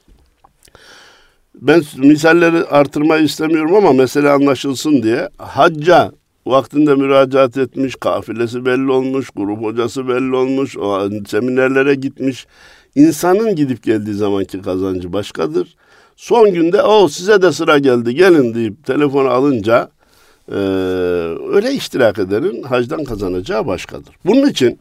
Ben 1.54 1.82
misalleri 1.96 2.64
artırmayı 2.64 3.24
istemiyorum 3.24 3.74
ama 3.74 3.92
mesele 3.92 4.30
anlaşılsın 4.30 5.02
diye 5.02 5.28
hacca 5.38 6.12
vaktinde 6.46 6.94
müracaat 6.94 7.56
etmiş, 7.56 7.94
kafilesi 7.94 8.64
belli 8.64 8.90
olmuş, 8.90 9.30
grup 9.36 9.62
hocası 9.62 10.08
belli 10.08 10.34
olmuş, 10.36 10.76
o 10.76 11.08
seminerlere 11.26 11.94
gitmiş. 11.94 12.46
İnsanın 12.94 13.56
gidip 13.56 13.82
geldiği 13.82 14.14
zamanki 14.14 14.62
kazancı 14.62 15.12
başkadır. 15.12 15.76
Son 16.16 16.54
günde 16.54 16.82
o 16.82 17.08
size 17.08 17.42
de 17.42 17.52
sıra 17.52 17.78
geldi 17.78 18.14
gelin 18.14 18.54
deyip 18.54 18.86
telefonu 18.86 19.28
alınca 19.28 19.90
e, 20.48 20.54
öyle 21.54 21.72
iştirak 21.72 22.18
edenin 22.18 22.62
hacdan 22.62 23.04
kazanacağı 23.04 23.66
başkadır. 23.66 24.14
Bunun 24.24 24.48
için 24.48 24.78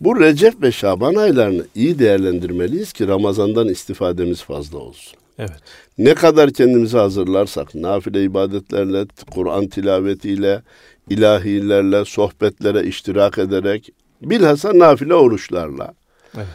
bu 0.00 0.20
Recep 0.20 0.62
ve 0.62 0.72
Şaban 0.72 1.14
aylarını 1.14 1.64
iyi 1.74 1.98
değerlendirmeliyiz 1.98 2.92
ki 2.92 3.08
Ramazan'dan 3.08 3.68
istifademiz 3.68 4.42
fazla 4.42 4.78
olsun. 4.78 5.18
Evet. 5.38 5.52
Ne 5.98 6.14
kadar 6.14 6.50
kendimizi 6.50 6.98
hazırlarsak 6.98 7.74
nafile 7.74 8.24
ibadetlerle, 8.24 9.06
Kur'an 9.30 9.66
tilavetiyle, 9.66 10.62
ilahilerle, 11.10 12.04
sohbetlere 12.04 12.82
iştirak 12.86 13.38
ederek 13.38 13.90
bilhassa 14.22 14.78
nafile 14.78 15.14
oruçlarla 15.14 15.94
evet. 16.36 16.46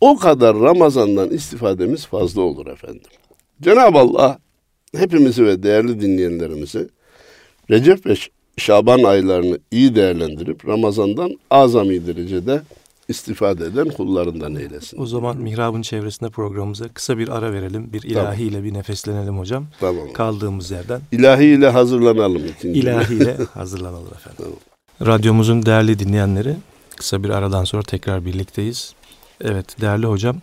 o 0.00 0.16
kadar 0.16 0.56
Ramazan'dan 0.60 1.30
istifademiz 1.30 2.06
fazla 2.06 2.42
olur 2.42 2.66
efendim. 2.66 3.10
Cenab-ı 3.62 3.98
Allah 3.98 4.38
hepimizi 4.96 5.46
ve 5.46 5.62
değerli 5.62 6.00
dinleyenlerimizi 6.00 6.88
Recep 7.70 8.06
ve 8.06 8.14
Şaban 8.56 9.02
aylarını 9.02 9.58
iyi 9.70 9.94
değerlendirip 9.94 10.68
Ramazan'dan 10.68 11.38
azami 11.50 12.06
derecede 12.06 12.62
istifade 13.08 13.64
eden 13.64 13.88
kullarından 13.88 14.56
eylesin. 14.56 15.00
O 15.00 15.06
zaman 15.06 15.36
mihrabın 15.36 15.82
çevresinde 15.82 16.30
programımıza 16.30 16.88
kısa 16.88 17.18
bir 17.18 17.28
ara 17.28 17.52
verelim. 17.52 17.92
Bir 17.92 18.02
ilahi 18.02 18.42
ile 18.42 18.64
bir 18.64 18.74
nefeslenelim 18.74 19.38
hocam. 19.38 19.66
Tamam. 19.80 20.12
Kaldığımız 20.12 20.70
yerden. 20.70 21.00
İlahi 21.12 21.44
ile 21.44 21.68
hazırlanalım. 21.68 22.42
İlahi 22.62 23.14
ile 23.14 23.36
hazırlanalım 23.54 24.10
efendim. 24.14 24.38
Tamam. 24.38 25.14
Radyomuzun 25.14 25.66
değerli 25.66 25.98
dinleyenleri 25.98 26.56
kısa 26.96 27.24
bir 27.24 27.30
aradan 27.30 27.64
sonra 27.64 27.82
tekrar 27.82 28.24
birlikteyiz. 28.24 28.94
Evet 29.40 29.80
değerli 29.80 30.06
hocam. 30.06 30.36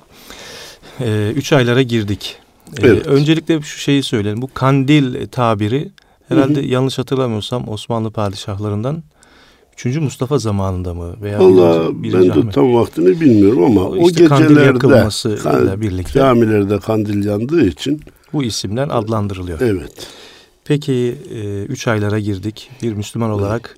E, 1.00 1.32
üç 1.36 1.54
aylara 1.54 1.82
girdik. 1.82 2.38
Ee, 2.78 2.88
evet. 2.88 3.08
öncelikle 3.08 3.62
şu 3.62 3.80
şeyi 3.80 4.04
söyleyelim. 4.04 4.42
Bu 4.42 4.50
kandil 4.54 5.28
tabiri 5.28 5.90
herhalde 6.36 6.60
hı 6.60 6.64
hı. 6.64 6.68
yanlış 6.68 7.00
hatırlamıyorsam 7.00 7.70
Osmanlı 7.70 8.12
padişahlarından 8.12 9.04
3. 9.86 9.98
Mustafa 9.98 10.38
zamanında 10.38 10.94
mı? 10.94 11.16
Veya 11.22 11.40
Valla 11.40 11.90
ben 12.04 12.24
de 12.24 12.50
tam 12.50 12.74
vaktini 12.74 13.22
bilmiyorum 13.22 13.64
ama 13.64 13.82
o, 13.82 14.10
işte 14.10 14.26
o 14.26 14.38
gecelerde 14.40 14.80
kan, 15.44 15.82
birlikte 15.82 16.20
camilerde 16.20 16.80
kandil 16.80 17.26
yandığı 17.26 17.66
için 17.66 18.02
bu 18.34 18.44
isimden 18.44 18.90
adlandırılıyor. 18.90 19.62
Evet. 19.62 20.08
Peki 20.66 21.16
e, 21.34 21.64
üç 21.64 21.88
aylara 21.88 22.20
girdik. 22.20 22.70
Bir 22.82 22.94
Müslüman 22.94 23.30
olarak 23.30 23.78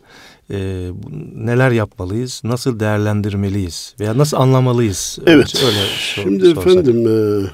e, 0.52 0.90
neler 1.36 1.72
yapmalıyız? 1.72 2.42
Nasıl 2.44 2.80
değerlendirmeliyiz? 2.80 3.96
Veya 4.00 4.18
nasıl 4.18 4.38
anlamalıyız? 4.38 5.20
Evet. 5.26 5.64
Öyle 5.66 5.78
Şimdi 5.98 6.46
sorsak. 6.46 6.68
efendim 6.68 7.08
e, 7.08 7.46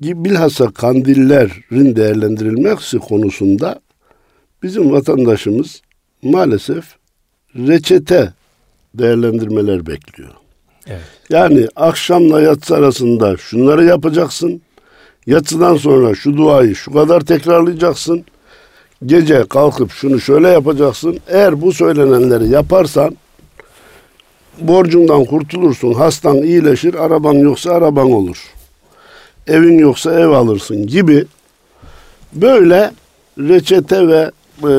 bilhassa 0.00 0.70
kandillerin 0.70 1.96
değerlendirilmesi 1.96 2.98
konusunda 2.98 3.80
bizim 4.62 4.92
vatandaşımız 4.92 5.82
maalesef 6.22 6.84
reçete 7.56 8.32
değerlendirmeler 8.94 9.86
bekliyor. 9.86 10.30
Evet. 10.86 11.00
Yani 11.30 11.66
akşamla 11.76 12.40
yatsı 12.40 12.76
arasında 12.76 13.36
şunları 13.36 13.84
yapacaksın. 13.84 14.62
Yatsıdan 15.26 15.76
sonra 15.76 16.14
şu 16.14 16.36
duayı 16.36 16.74
şu 16.74 16.92
kadar 16.92 17.20
tekrarlayacaksın. 17.20 18.24
Gece 19.06 19.44
kalkıp 19.48 19.90
şunu 19.90 20.20
şöyle 20.20 20.48
yapacaksın. 20.48 21.18
Eğer 21.28 21.62
bu 21.62 21.72
söylenenleri 21.72 22.48
yaparsan 22.48 23.16
borcundan 24.60 25.24
kurtulursun. 25.24 25.92
Hastan 25.92 26.36
iyileşir. 26.36 26.94
Araban 26.94 27.34
yoksa 27.34 27.72
araban 27.72 28.12
olur. 28.12 28.55
Evin 29.46 29.78
yoksa 29.78 30.20
ev 30.20 30.28
alırsın 30.28 30.86
gibi 30.86 31.24
böyle 32.32 32.90
reçete 33.38 34.08
ve 34.08 34.30
e, 34.62 34.70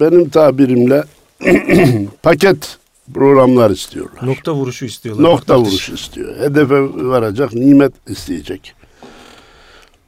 benim 0.00 0.28
tabirimle 0.28 1.04
paket 2.22 2.78
programlar 3.14 3.70
istiyorlar. 3.70 4.26
Nokta 4.26 4.54
vuruşu 4.54 4.84
istiyorlar. 4.84 5.24
Nokta 5.30 5.58
vuruşu 5.58 5.94
istiyor. 5.94 6.36
Hedefe 6.36 6.80
varacak, 6.82 7.54
nimet 7.54 7.92
isteyecek. 8.08 8.74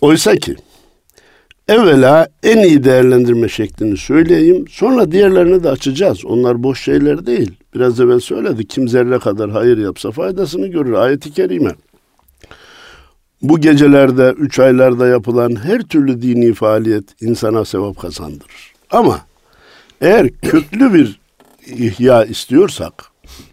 Oysa 0.01 0.37
ki 0.37 0.57
evvela 1.69 2.29
en 2.43 2.63
iyi 2.63 2.85
değerlendirme 2.85 3.49
şeklini 3.49 3.97
söyleyeyim. 3.97 4.65
Sonra 4.71 5.13
diğerlerini 5.13 5.65
de 5.65 5.71
açacağız. 5.71 6.25
Onlar 6.25 6.63
boş 6.63 6.83
şeyler 6.83 7.27
değil. 7.27 7.53
Biraz 7.75 8.01
evvel 8.01 8.21
söyledik. 8.21 8.71
Kim 8.71 8.89
zerre 8.89 9.19
kadar 9.19 9.51
hayır 9.51 9.79
yapsa 9.79 10.11
faydasını 10.11 10.67
görür. 10.67 10.93
Ayet-i 10.93 11.33
kerime. 11.33 11.75
Bu 13.43 13.61
gecelerde, 13.61 14.35
üç 14.39 14.59
aylarda 14.59 15.07
yapılan 15.07 15.65
her 15.65 15.83
türlü 15.83 16.23
dini 16.23 16.55
faaliyet 16.55 17.23
insana 17.23 17.65
sevap 17.65 17.99
kazandırır. 18.01 18.73
Ama 18.91 19.21
eğer 20.01 20.29
köklü 20.31 20.95
bir 20.95 21.21
ihya 21.67 22.25
istiyorsak, 22.25 23.05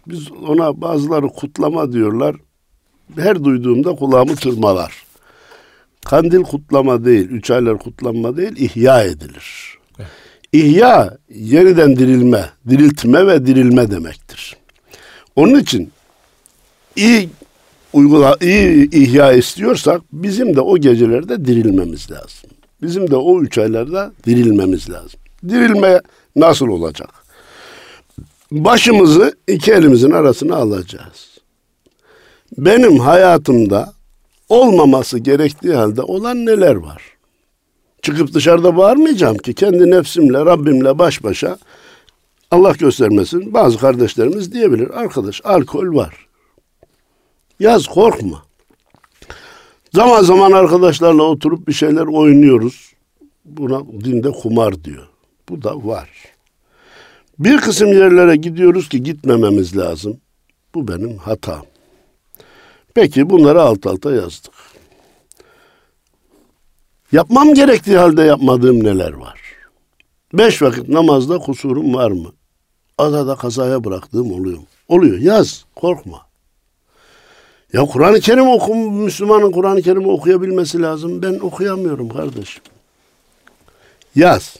biz 0.06 0.32
ona 0.32 0.80
bazıları 0.80 1.28
kutlama 1.28 1.92
diyorlar. 1.92 2.36
Her 3.16 3.44
duyduğumda 3.44 3.94
kulağımı 3.94 4.36
tırmalar. 4.36 5.06
Kandil 6.04 6.42
kutlama 6.42 7.04
değil, 7.04 7.28
üç 7.28 7.50
aylar 7.50 7.78
kutlanma 7.78 8.36
değil, 8.36 8.56
ihya 8.56 9.02
edilir. 9.02 9.78
İhya 10.52 11.16
yeniden 11.34 11.96
dirilme, 11.96 12.50
diriltme 12.68 13.26
ve 13.26 13.46
dirilme 13.46 13.90
demektir. 13.90 14.56
Onun 15.36 15.60
için 15.60 15.92
iyi 16.96 17.28
uygula 17.96 18.36
iyi 18.40 18.90
ihya 18.90 19.32
istiyorsak 19.32 20.00
bizim 20.12 20.56
de 20.56 20.60
o 20.60 20.78
gecelerde 20.78 21.44
dirilmemiz 21.44 22.10
lazım. 22.10 22.50
Bizim 22.82 23.10
de 23.10 23.16
o 23.16 23.42
üç 23.42 23.58
aylarda 23.58 24.12
dirilmemiz 24.26 24.90
lazım. 24.90 25.20
Dirilme 25.48 26.00
nasıl 26.36 26.68
olacak? 26.68 27.08
Başımızı 28.50 29.36
iki 29.48 29.72
elimizin 29.72 30.10
arasına 30.10 30.56
alacağız. 30.56 31.38
Benim 32.58 32.98
hayatımda 32.98 33.92
olmaması 34.48 35.18
gerektiği 35.18 35.74
halde 35.74 36.02
olan 36.02 36.46
neler 36.46 36.74
var? 36.74 37.02
Çıkıp 38.02 38.34
dışarıda 38.34 38.76
bağırmayacağım 38.76 39.36
ki 39.36 39.54
kendi 39.54 39.90
nefsimle, 39.90 40.38
Rabbimle 40.38 40.98
baş 40.98 41.24
başa 41.24 41.58
Allah 42.50 42.72
göstermesin 42.72 43.54
bazı 43.54 43.78
kardeşlerimiz 43.78 44.52
diyebilir. 44.52 44.90
Arkadaş 44.90 45.40
alkol 45.44 45.96
var. 45.96 46.25
Yaz 47.60 47.86
korkma. 47.86 48.42
Zaman 49.92 50.22
zaman 50.22 50.52
arkadaşlarla 50.52 51.22
oturup 51.22 51.68
bir 51.68 51.72
şeyler 51.72 52.06
oynuyoruz. 52.06 52.92
Buna 53.44 53.80
dinde 54.04 54.30
kumar 54.30 54.84
diyor. 54.84 55.08
Bu 55.48 55.62
da 55.62 55.86
var. 55.86 56.10
Bir 57.38 57.58
kısım 57.58 57.88
yerlere 57.88 58.36
gidiyoruz 58.36 58.88
ki 58.88 59.02
gitmememiz 59.02 59.76
lazım. 59.76 60.20
Bu 60.74 60.88
benim 60.88 61.16
hatam. 61.16 61.62
Peki 62.94 63.30
bunları 63.30 63.62
alt 63.62 63.86
alta 63.86 64.12
yazdık. 64.12 64.52
Yapmam 67.12 67.54
gerektiği 67.54 67.98
halde 67.98 68.22
yapmadığım 68.22 68.84
neler 68.84 69.12
var? 69.12 69.40
Beş 70.32 70.62
vakit 70.62 70.88
namazda 70.88 71.38
kusurum 71.38 71.94
var 71.94 72.10
mı? 72.10 72.32
Adada 72.98 73.36
kazaya 73.36 73.84
bıraktığım 73.84 74.32
oluyor? 74.32 74.58
Oluyor. 74.88 75.18
Yaz. 75.18 75.64
Korkma. 75.74 76.25
Ya 77.76 77.82
Kur'an-ı 77.82 78.20
Kerim 78.20 78.48
okum, 78.48 79.02
Müslümanın 79.02 79.50
Kur'an-ı 79.50 79.82
Kerim'i 79.82 80.08
okuyabilmesi 80.08 80.82
lazım. 80.82 81.22
Ben 81.22 81.38
okuyamıyorum 81.38 82.08
kardeşim. 82.08 82.62
Yaz. 84.14 84.56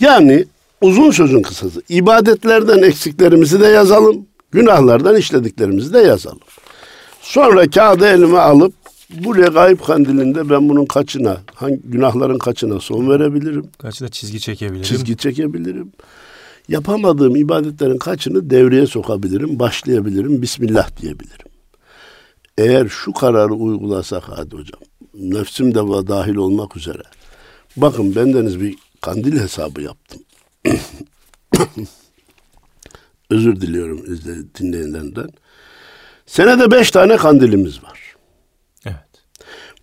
Yani 0.00 0.44
uzun 0.80 1.10
sözün 1.10 1.42
kısası. 1.42 1.82
İbadetlerden 1.88 2.82
eksiklerimizi 2.82 3.60
de 3.60 3.66
yazalım. 3.66 4.26
Günahlardan 4.52 5.16
işlediklerimizi 5.16 5.92
de 5.92 5.98
yazalım. 5.98 6.40
Sonra 7.20 7.70
kağıdı 7.70 8.06
elime 8.06 8.38
alıp 8.38 8.74
bu 9.10 9.36
regaib 9.36 9.80
kandilinde 9.80 10.50
ben 10.50 10.68
bunun 10.68 10.84
kaçına, 10.84 11.36
hangi 11.54 11.80
günahların 11.84 12.38
kaçına 12.38 12.80
son 12.80 13.10
verebilirim? 13.10 13.66
Kaçına 13.78 14.08
çizgi 14.08 14.40
çekebilirim? 14.40 14.82
Çizgi 14.82 15.16
çekebilirim. 15.16 15.92
Yapamadığım 16.68 17.36
ibadetlerin 17.36 17.98
kaçını 17.98 18.50
devreye 18.50 18.86
sokabilirim, 18.86 19.58
başlayabilirim, 19.58 20.42
Bismillah 20.42 20.96
diyebilirim. 20.96 21.49
Eğer 22.58 22.88
şu 22.88 23.12
kararı 23.12 23.54
uygulasak 23.54 24.22
hadi 24.26 24.56
hocam, 24.56 24.80
nefsim 25.14 25.74
de 25.74 26.08
dahil 26.08 26.34
olmak 26.34 26.76
üzere. 26.76 27.02
Bakın 27.76 28.16
bendeniz 28.16 28.60
bir 28.60 28.76
kandil 29.00 29.40
hesabı 29.40 29.82
yaptım. 29.82 30.22
Özür 33.30 33.60
diliyorum 33.60 34.04
dinleyenlerden. 34.58 35.28
Senede 36.26 36.70
beş 36.70 36.90
tane 36.90 37.16
kandilimiz 37.16 37.84
var. 37.84 38.16
Evet. 38.86 38.96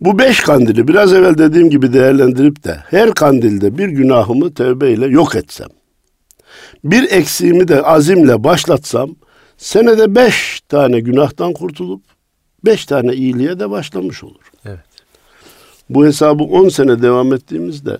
Bu 0.01 0.19
beş 0.19 0.39
kandili 0.39 0.87
biraz 0.87 1.13
evvel 1.13 1.37
dediğim 1.37 1.69
gibi 1.69 1.93
değerlendirip 1.93 2.63
de 2.63 2.83
her 2.89 3.13
kandilde 3.13 3.77
bir 3.77 3.87
günahımı 3.87 4.53
tövbeyle 4.53 5.05
yok 5.05 5.35
etsem, 5.35 5.69
bir 6.83 7.11
eksiğimi 7.11 7.67
de 7.67 7.81
azimle 7.81 8.43
başlatsam, 8.43 9.15
senede 9.57 10.15
beş 10.15 10.61
tane 10.69 10.99
günahtan 10.99 11.53
kurtulup 11.53 12.16
beş 12.65 12.85
tane 12.85 13.13
iyiliğe 13.13 13.59
de 13.59 13.69
başlamış 13.69 14.23
olur. 14.23 14.51
Evet. 14.65 14.79
Bu 15.89 16.05
hesabı 16.05 16.43
on 16.43 16.69
sene 16.69 17.01
devam 17.01 17.33
ettiğimizde 17.33 17.97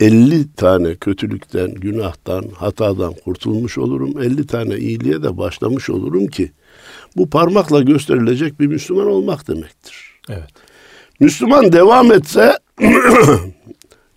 50 0.00 0.52
tane 0.52 0.94
kötülükten, 0.94 1.74
günahtan, 1.74 2.44
hatadan 2.54 3.14
kurtulmuş 3.24 3.78
olurum. 3.78 4.22
50 4.22 4.46
tane 4.46 4.76
iyiliğe 4.76 5.22
de 5.22 5.38
başlamış 5.38 5.90
olurum 5.90 6.26
ki 6.26 6.52
bu 7.16 7.30
parmakla 7.30 7.82
gösterilecek 7.82 8.60
bir 8.60 8.66
Müslüman 8.66 9.06
olmak 9.06 9.48
demektir. 9.48 10.20
Evet. 10.28 10.50
Müslüman 11.20 11.72
devam 11.72 12.12
etse 12.12 12.58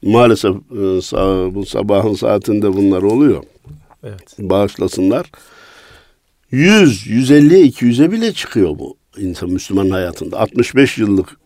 maalesef 0.02 0.56
e, 0.56 1.56
bu 1.56 1.66
sabahın 1.66 2.14
saatinde 2.14 2.74
bunlar 2.74 3.02
oluyor. 3.02 3.44
Evet. 4.04 4.36
Bağışlasınlar. 4.40 5.32
100, 6.52 7.08
150'ye 7.08 7.68
200'e 7.68 8.12
bile 8.12 8.34
çıkıyor 8.34 8.80
bu 8.80 8.99
insan 9.20 9.50
Müslüman 9.50 9.90
hayatında. 9.90 10.40
65 10.40 10.98
yıllık 10.98 11.38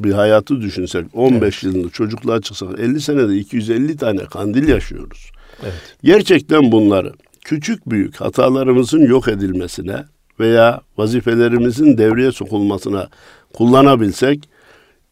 bir 0.00 0.12
hayatı 0.12 0.60
düşünsek 0.60 1.04
15 1.12 1.42
evet. 1.42 1.62
yılında 1.62 1.90
çocukluğa 1.90 2.40
çıksak 2.40 2.78
50 2.78 3.00
senede 3.00 3.36
250 3.36 3.96
tane 3.96 4.24
kandil 4.24 4.68
yaşıyoruz. 4.68 5.30
Evet. 5.62 5.96
Gerçekten 6.02 6.72
bunları 6.72 7.12
küçük 7.44 7.90
büyük 7.90 8.16
hatalarımızın 8.16 9.06
yok 9.06 9.28
edilmesine 9.28 10.04
veya 10.40 10.80
vazifelerimizin 10.96 11.98
devreye 11.98 12.32
sokulmasına 12.32 13.08
kullanabilsek 13.52 14.48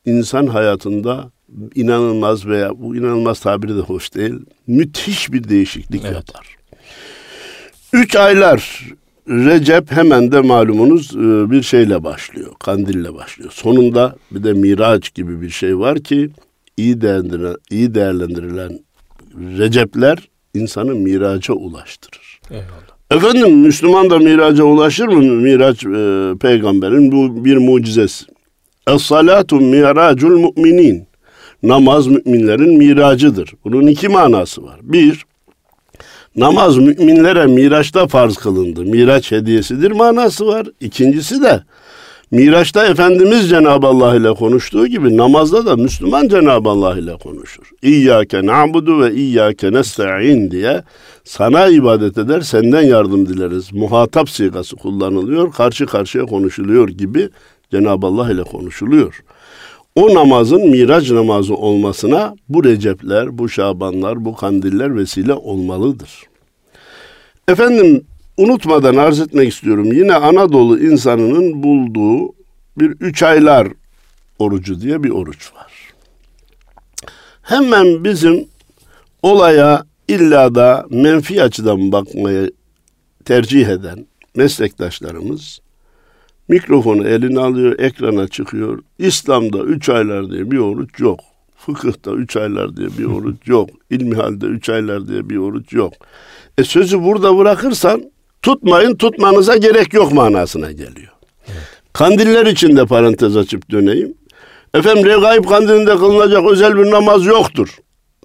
insan 0.04 0.46
hayatında 0.46 1.30
inanılmaz 1.74 2.46
veya 2.46 2.70
bu 2.78 2.96
inanılmaz 2.96 3.40
tabiri 3.40 3.76
de 3.76 3.80
hoş 3.80 4.14
değil 4.14 4.34
müthiş 4.66 5.32
bir 5.32 5.48
değişiklik 5.48 6.04
evet. 6.04 6.14
yapar. 6.14 6.56
Üç 7.92 8.16
aylar 8.16 8.84
Recep 9.28 9.92
hemen 9.92 10.32
de 10.32 10.40
malumunuz 10.40 11.16
e, 11.16 11.50
bir 11.50 11.62
şeyle 11.62 12.04
başlıyor. 12.04 12.52
Kandille 12.58 13.14
başlıyor. 13.14 13.50
Sonunda 13.52 14.16
bir 14.30 14.44
de 14.44 14.52
Miraç 14.52 15.14
gibi 15.14 15.40
bir 15.40 15.50
şey 15.50 15.78
var 15.78 15.98
ki 15.98 16.30
iyi 16.76 17.00
değerlendirilen, 17.00 17.56
iyi 17.70 17.94
değerlendirilen 17.94 18.78
Recepler 19.58 20.28
insanı 20.54 20.94
miraca 20.94 21.54
ulaştırır. 21.54 22.40
Eyvallah. 22.50 22.94
Efendim 23.10 23.58
Müslüman 23.58 24.10
da 24.10 24.18
miraca 24.18 24.64
ulaşır 24.64 25.06
mı? 25.06 25.22
Miraç 25.22 25.84
e, 25.86 26.32
peygamberin 26.38 27.12
bu 27.12 27.44
bir 27.44 27.56
mucizesi. 27.56 28.24
Es-salatu 28.86 29.60
miracul 29.60 30.52
müminin. 30.56 31.06
Namaz 31.62 32.06
müminlerin 32.06 32.78
miracıdır. 32.78 33.54
Bunun 33.64 33.86
iki 33.86 34.08
manası 34.08 34.62
var. 34.62 34.80
Bir, 34.82 35.24
namaz 36.36 36.76
müminlere 36.76 37.46
Miraç'ta 37.46 38.06
farz 38.06 38.36
kılındı. 38.36 38.80
Miraç 38.80 39.32
hediyesidir 39.32 39.90
manası 39.90 40.46
var. 40.46 40.66
İkincisi 40.80 41.42
de 41.42 41.62
Miraç'ta 42.30 42.86
Efendimiz 42.86 43.48
Cenab-ı 43.48 43.86
Allah 43.86 44.16
ile 44.16 44.34
konuştuğu 44.34 44.86
gibi 44.86 45.16
namazda 45.16 45.66
da 45.66 45.76
Müslüman 45.76 46.28
Cenab-ı 46.28 46.68
Allah 46.68 46.98
ile 46.98 47.16
konuşur. 47.16 47.70
İyyâke 47.82 48.46
na'budu 48.46 49.00
ve 49.00 49.14
iyyâke 49.14 49.72
nesta'in 49.72 50.50
diye 50.50 50.82
sana 51.24 51.66
ibadet 51.66 52.18
eder, 52.18 52.40
senden 52.40 52.82
yardım 52.82 53.28
dileriz. 53.28 53.72
Muhatap 53.72 54.30
sigası 54.30 54.76
kullanılıyor, 54.76 55.52
karşı 55.52 55.86
karşıya 55.86 56.26
konuşuluyor 56.26 56.88
gibi 56.88 57.28
Cenab-ı 57.70 58.06
Allah 58.06 58.32
ile 58.32 58.42
konuşuluyor. 58.42 59.22
O 59.94 60.14
namazın 60.14 60.70
miraç 60.70 61.10
namazı 61.10 61.54
olmasına 61.54 62.34
bu 62.48 62.64
Recepler, 62.64 63.38
bu 63.38 63.48
Şabanlar, 63.48 64.24
bu 64.24 64.36
kandiller 64.36 64.96
vesile 64.96 65.32
olmalıdır. 65.32 66.22
Efendim 67.48 68.04
unutmadan 68.36 68.96
arz 68.96 69.20
etmek 69.20 69.52
istiyorum. 69.52 69.92
Yine 69.92 70.14
Anadolu 70.14 70.80
insanının 70.80 71.62
bulduğu 71.62 72.34
bir 72.78 72.90
üç 72.90 73.22
aylar 73.22 73.68
orucu 74.38 74.80
diye 74.80 75.02
bir 75.02 75.10
oruç 75.10 75.54
var. 75.54 75.72
Hemen 77.42 78.04
bizim 78.04 78.48
olaya 79.22 79.84
illa 80.08 80.54
da 80.54 80.86
menfi 80.90 81.42
açıdan 81.42 81.92
bakmayı 81.92 82.52
tercih 83.24 83.68
eden 83.68 84.06
meslektaşlarımız 84.36 85.60
mikrofonu 86.48 87.08
eline 87.08 87.40
alıyor, 87.40 87.78
ekrana 87.78 88.28
çıkıyor. 88.28 88.78
İslam'da 88.98 89.58
üç 89.58 89.88
aylar 89.88 90.30
diye 90.30 90.50
bir 90.50 90.58
oruç 90.58 91.00
yok. 91.00 91.20
Fıkıhta 91.56 92.10
üç 92.12 92.36
aylar 92.36 92.76
diye 92.76 92.88
bir 92.98 93.04
oruç 93.04 93.36
yok. 93.46 93.70
İlmihalde 93.90 94.46
üç 94.46 94.68
aylar 94.68 95.08
diye 95.08 95.30
bir 95.30 95.36
oruç 95.36 95.72
yok. 95.72 95.92
E 96.58 96.64
sözü 96.64 97.02
burada 97.02 97.38
bırakırsan 97.38 98.02
tutmayın 98.42 98.96
tutmanıza 98.96 99.56
gerek 99.56 99.94
yok 99.94 100.12
manasına 100.12 100.70
geliyor. 100.72 101.12
Evet. 101.48 101.62
Kandiller 101.92 102.46
için 102.46 102.76
de 102.76 102.86
parantez 102.86 103.36
açıp 103.36 103.70
döneyim. 103.70 104.14
Efendim 104.74 105.04
regaib 105.06 105.44
kandilinde 105.44 105.96
kılınacak 105.96 106.44
özel 106.50 106.76
bir 106.76 106.90
namaz 106.90 107.26
yoktur. 107.26 107.76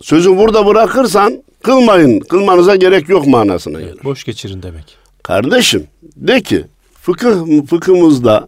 Sözü 0.02 0.38
burada 0.38 0.66
bırakırsan 0.68 1.44
kılmayın, 1.64 2.20
kılmanıza 2.20 2.76
gerek 2.76 3.10
yok 3.10 3.28
manasına 3.28 3.80
gelir. 3.80 4.00
boş 4.04 4.24
geçirin 4.24 4.64
demek. 4.64 4.98
Kardeşim 5.24 5.88
de 6.16 6.42
ki 6.42 6.66
fıkıh 7.02 7.66
fıkhımızda 7.70 8.48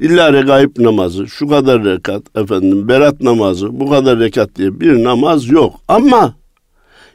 illa 0.00 0.32
regaib 0.32 0.70
namazı, 0.78 1.28
şu 1.28 1.48
kadar 1.48 1.84
rekat 1.84 2.22
efendim, 2.36 2.88
berat 2.88 3.20
namazı, 3.20 3.80
bu 3.80 3.90
kadar 3.90 4.18
rekat 4.18 4.56
diye 4.56 4.80
bir 4.80 5.04
namaz 5.04 5.48
yok. 5.48 5.74
Ama 5.88 6.34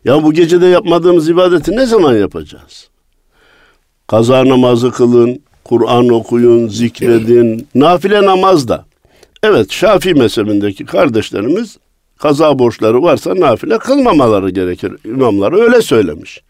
ya 0.06 0.24
bu 0.24 0.34
gecede 0.34 0.66
yapmadığımız 0.66 1.30
ibadeti 1.30 1.72
ne 1.72 1.86
zaman 1.86 2.16
yapacağız? 2.16 2.90
Kaza 4.08 4.50
namazı 4.50 4.92
kılın, 4.92 5.42
Kur'an 5.64 6.10
okuyun, 6.10 6.68
zikredin, 6.68 7.68
nafile 7.76 8.26
namaz 8.26 8.68
da. 8.68 8.86
Evet 9.44 9.72
Şafii 9.72 10.14
mezhebindeki 10.14 10.86
kardeşlerimiz 10.86 11.78
kaza 12.18 12.60
borçları 12.60 13.04
varsa 13.04 13.36
nafile 13.36 13.78
kılmamaları 13.78 14.50
gerekir. 14.50 14.94
İmamları 15.06 15.58
öyle 15.58 15.82
söylemiş. 15.82 16.42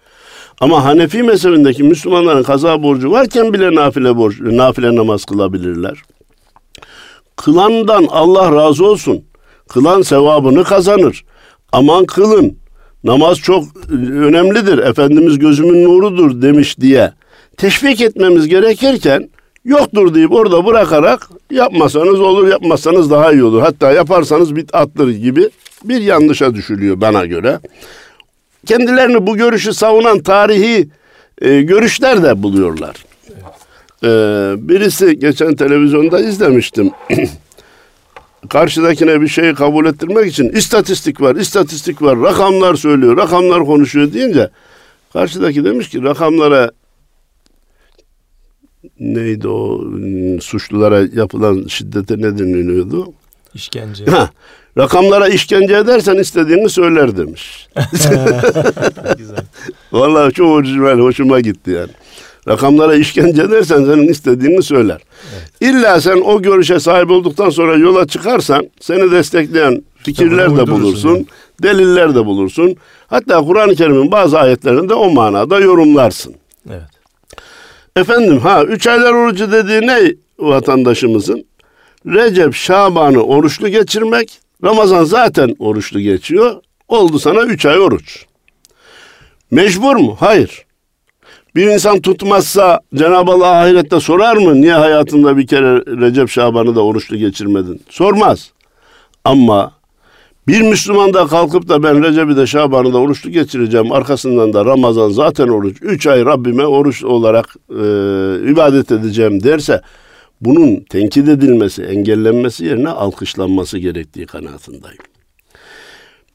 Ama 0.62 0.86
Hanefi 0.86 1.24
mezhebindeki 1.24 1.84
Müslümanların 1.84 2.44
kaza 2.44 2.84
borcu 2.84 3.12
varken 3.12 3.54
bile 3.54 3.76
nafile 3.76 4.18
borç, 4.18 4.36
nafile 4.40 4.96
namaz 4.96 5.26
kılabilirler. 5.26 6.02
Kılandan 7.36 8.08
Allah 8.10 8.56
razı 8.56 8.86
olsun. 8.86 9.24
Kılan 9.70 10.02
sevabını 10.02 10.64
kazanır. 10.64 11.26
Aman 11.72 12.06
kılın. 12.06 12.58
Namaz 13.04 13.38
çok 13.38 13.64
önemlidir. 14.02 14.78
Efendimiz 14.78 15.40
gözümün 15.40 15.84
nurudur 15.84 16.42
demiş 16.42 16.80
diye 16.80 17.14
teşvik 17.58 18.02
etmemiz 18.02 18.48
gerekirken 18.48 19.30
yoktur 19.66 20.14
deyip 20.14 20.32
orada 20.32 20.66
bırakarak 20.66 21.30
yapmasanız 21.52 22.22
olur 22.22 22.48
yapmazsanız 22.48 23.12
daha 23.12 23.32
iyi 23.32 23.44
olur. 23.44 23.62
Hatta 23.62 23.92
yaparsanız 23.92 24.56
bit 24.56 24.76
attır 24.76 25.10
gibi 25.10 25.50
bir 25.84 26.02
yanlışa 26.02 26.56
düşülüyor 26.56 27.02
bana 27.02 27.26
göre. 27.26 27.60
Kendilerini 28.66 29.28
bu 29.28 29.38
görüşü 29.38 29.74
savunan 29.74 30.20
tarihi 30.20 30.90
e, 31.42 31.62
görüşler 31.62 32.24
de 32.24 32.44
buluyorlar. 32.44 33.06
E, 34.04 34.10
birisi 34.70 35.20
geçen 35.20 35.56
televizyonda 35.56 36.20
izlemiştim. 36.20 36.92
Karşıdakine 38.50 39.22
bir 39.22 39.28
şeyi 39.28 39.54
kabul 39.54 39.86
ettirmek 39.86 40.32
için 40.32 40.50
istatistik 40.50 41.22
var, 41.22 41.36
istatistik 41.36 42.02
var, 42.02 42.22
rakamlar 42.22 42.76
söylüyor, 42.76 43.18
rakamlar 43.18 43.66
konuşuyor 43.66 44.14
deyince 44.14 44.50
karşıdaki 45.14 45.66
demiş 45.66 45.90
ki 45.90 46.04
rakamlara 46.04 46.72
neydi 49.00 49.48
o 49.48 49.82
hmm, 49.82 50.42
suçlulara 50.42 51.08
yapılan 51.14 51.68
şiddete 51.68 52.18
ne 52.18 52.38
deniliyordu? 52.38 53.14
İşkence. 53.54 54.06
Ha, 54.06 54.30
rakamlara 54.78 55.28
işkence 55.28 55.76
edersen 55.78 56.16
istediğini 56.16 56.70
söyler 56.70 57.18
demiş. 57.18 57.68
Güzel. 59.18 59.44
Vallahi 59.92 60.34
çok 60.34 60.48
orijinal, 60.48 61.00
hoşuma 61.00 61.40
gitti 61.40 61.72
yani. 61.72 61.92
Rakamlara 62.48 62.96
işkence 62.96 63.42
edersen 63.42 63.78
senin 63.86 64.08
istediğini 64.08 64.64
söyler. 64.64 65.02
Evet. 65.34 65.52
İlla 65.62 66.02
sen 66.02 66.22
o 66.22 66.42
görüşe 66.42 66.80
sahip 66.80 67.12
olduktan 67.12 67.50
sonra 67.50 67.78
yola 67.78 68.08
çıkarsan 68.08 68.70
seni 68.80 69.12
destekleyen 69.12 69.84
fikirler 69.98 70.58
de 70.58 70.68
bulursun, 70.68 71.16
yani. 71.16 71.26
deliller 71.64 72.16
de 72.16 72.26
bulursun. 72.26 72.76
Hatta 73.08 73.42
Kur'an-ı 73.42 73.76
Kerim'in 73.76 74.12
bazı 74.12 74.40
ayetlerinde 74.40 74.94
o 74.94 75.10
manada 75.10 75.60
yorumlarsın. 75.60 76.36
Evet. 76.70 76.82
Efendim 77.96 78.40
ha 78.40 78.64
üç 78.64 78.88
aylar 78.88 79.14
orucu 79.14 79.52
dediği 79.52 79.82
ne 79.88 80.14
vatandaşımızın? 80.40 81.46
Recep, 82.06 82.54
Şaban'ı 82.56 83.24
oruçlu 83.24 83.70
geçirmek. 83.70 84.40
Ramazan 84.64 85.04
zaten 85.04 85.56
oruçlu 85.60 86.00
geçiyor. 86.00 86.56
Oldu 86.88 87.20
sana 87.20 87.42
üç 87.42 87.66
ay 87.66 87.80
oruç. 87.80 88.26
Mecbur 89.52 89.96
mu? 89.96 90.16
Hayır. 90.20 90.66
Bir 91.56 91.68
insan 91.68 92.02
tutmazsa 92.02 92.80
Cenab-ı 92.96 93.32
Allah 93.32 93.62
ahirette 93.62 94.00
sorar 94.00 94.38
mı? 94.38 94.62
Niye 94.62 94.74
hayatında 94.74 95.38
bir 95.38 95.48
kere 95.48 95.76
Recep 96.02 96.30
Şaban'ı 96.30 96.76
da 96.76 96.84
oruçlu 96.86 97.18
geçirmedin? 97.18 97.82
Sormaz. 97.90 98.52
Ama 99.26 99.72
bir 100.48 100.62
Müslüman 100.62 101.14
da 101.14 101.28
kalkıp 101.28 101.70
da 101.70 101.84
ben 101.84 102.04
Recep'i 102.04 102.38
de 102.38 102.48
Şaban'ı 102.48 102.94
da 102.94 102.98
oruçlu 102.98 103.30
geçireceğim. 103.30 103.92
Arkasından 103.92 104.54
da 104.54 104.66
Ramazan 104.66 105.10
zaten 105.10 105.48
oruç. 105.48 105.78
Üç 105.82 106.08
ay 106.08 106.26
Rabbime 106.26 106.66
oruç 106.66 107.04
olarak 107.04 107.56
e, 107.70 107.82
ibadet 108.52 108.92
edeceğim 108.92 109.44
derse 109.44 109.82
bunun 110.42 110.80
tenkit 110.90 111.28
edilmesi, 111.28 111.84
engellenmesi 111.84 112.66
yerine 112.66 112.90
alkışlanması 112.90 113.78
gerektiği 113.78 114.26
kanaatindeyim. 114.26 114.98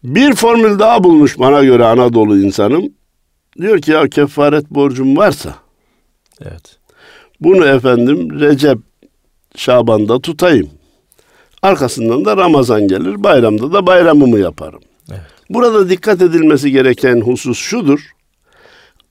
Bir 0.05 0.35
formül 0.35 0.79
daha 0.79 1.05
bulmuş 1.05 1.39
bana 1.39 1.65
göre 1.65 1.85
Anadolu 1.85 2.39
insanım. 2.39 2.93
Diyor 3.61 3.79
ki 3.79 3.91
ya 3.91 4.09
kefaret 4.09 4.71
borcum 4.71 5.17
varsa 5.17 5.55
Evet. 6.43 6.79
Bunu 7.41 7.65
efendim 7.65 8.41
Recep 8.41 8.79
Şaban'da 9.57 10.21
tutayım. 10.21 10.71
Arkasından 11.63 12.25
da 12.25 12.37
Ramazan 12.37 12.89
gelir. 12.89 13.23
Bayramda 13.23 13.73
da 13.73 13.87
bayramımı 13.87 14.39
yaparım. 14.39 14.81
Evet. 15.11 15.21
Burada 15.51 15.89
dikkat 15.89 16.23
edilmesi 16.23 16.71
gereken 16.71 17.21
husus 17.21 17.59
şudur. 17.59 18.01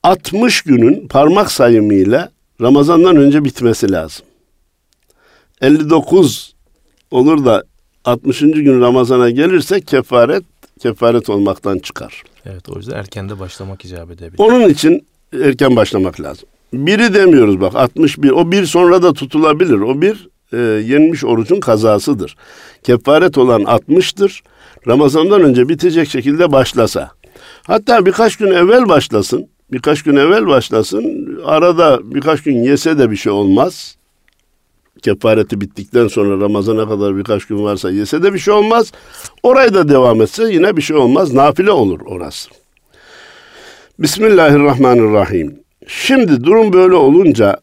60 0.04 0.62
günün 0.62 1.08
parmak 1.08 1.52
sayımıyla 1.52 2.32
Ramazan'dan 2.62 3.16
önce 3.16 3.44
bitmesi 3.44 3.92
lazım. 3.92 4.26
59 5.62 6.54
olur 7.12 7.46
da 7.46 7.64
60. 8.06 8.40
gün 8.40 8.82
Ramazan'a 8.82 9.30
gelirse 9.30 9.82
kefaret 9.82 10.44
kefaret 10.80 11.30
olmaktan 11.30 11.80
çıkar. 11.80 12.24
Evet 12.46 12.70
o 12.70 12.78
yüzden 12.78 12.96
erken 12.96 13.30
de 13.30 13.40
başlamak 13.40 13.86
icap 13.86 14.12
edebilir. 14.12 14.40
Onun 14.40 14.70
için 14.70 15.06
erken 15.44 15.76
başlamak 15.76 16.22
lazım. 16.22 16.50
Biri 16.74 17.14
demiyoruz 17.14 17.62
bak 17.62 17.76
61 17.76 18.30
o 18.30 18.52
bir 18.52 18.66
sonra 18.66 19.04
da 19.04 19.14
tutulabilir. 19.14 19.80
O 19.80 20.02
bir 20.02 20.28
e, 20.54 20.58
yenmiş 20.58 21.24
orucun 21.24 21.60
kazasıdır. 21.60 22.36
Kefaret 22.84 23.38
olan 23.38 23.62
60'tır. 23.62 24.42
Ramazandan 24.88 25.42
önce 25.42 25.70
bitecek 25.70 26.10
şekilde 26.10 26.52
başlasa. 26.52 27.12
Hatta 27.64 28.06
birkaç 28.06 28.36
gün 28.36 28.52
evvel 28.52 28.90
başlasın. 28.90 29.48
Birkaç 29.72 30.04
gün 30.04 30.16
evvel 30.16 30.48
başlasın. 30.48 31.40
Arada 31.46 32.00
birkaç 32.04 32.44
gün 32.44 32.64
yese 32.64 32.98
de 32.98 33.12
bir 33.12 33.16
şey 33.16 33.32
olmaz. 33.32 33.98
Kefareti 35.06 35.62
bittikten 35.62 36.08
sonra 36.08 36.44
Ramazan'a 36.44 36.88
kadar 36.90 37.18
birkaç 37.18 37.46
gün 37.46 37.64
varsa 37.64 37.92
yese 37.92 38.24
de 38.24 38.34
bir 38.34 38.40
şey 38.40 38.54
olmaz. 38.54 38.92
Orayı 39.44 39.74
da 39.74 39.90
devam 39.90 40.22
etse 40.22 40.54
yine 40.54 40.78
bir 40.78 40.82
şey 40.82 40.98
olmaz. 40.98 41.34
Nafile 41.34 41.72
olur 41.72 42.00
orası. 42.06 42.50
Bismillahirrahmanirrahim. 44.00 45.60
Şimdi 45.88 46.44
durum 46.44 46.74
böyle 46.74 46.96
olunca 46.96 47.58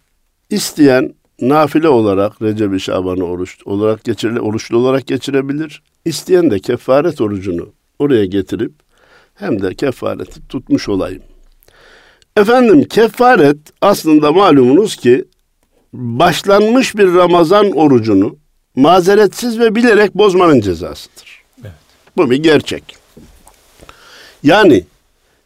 isteyen 0.51 1.15
nafile 1.41 1.89
olarak 1.89 2.43
Recep-i 2.43 2.81
Şaban'ı 2.81 3.25
oruç 3.25 3.59
olarak 3.65 4.05
geçire, 4.05 4.41
oruçlu 4.41 4.79
olarak 4.79 5.07
geçirebilir. 5.07 5.83
İsteyen 6.05 6.51
de 6.51 6.59
kefaret 6.59 7.21
orucunu 7.21 7.69
oraya 7.99 8.25
getirip 8.25 8.73
hem 9.35 9.63
de 9.63 9.75
kefareti 9.75 10.49
tutmuş 10.49 10.89
olayım. 10.89 11.23
Efendim 12.37 12.85
kefaret 12.85 13.59
aslında 13.81 14.33
malumunuz 14.33 14.97
ki 14.97 15.25
başlanmış 15.93 16.97
bir 16.97 17.15
Ramazan 17.15 17.71
orucunu 17.71 18.37
mazeretsiz 18.77 19.59
ve 19.59 19.75
bilerek 19.75 20.15
bozmanın 20.15 20.61
cezasıdır. 20.61 21.43
Evet. 21.61 21.73
Bu 22.17 22.31
bir 22.31 22.43
gerçek. 22.43 22.97
Yani 24.43 24.85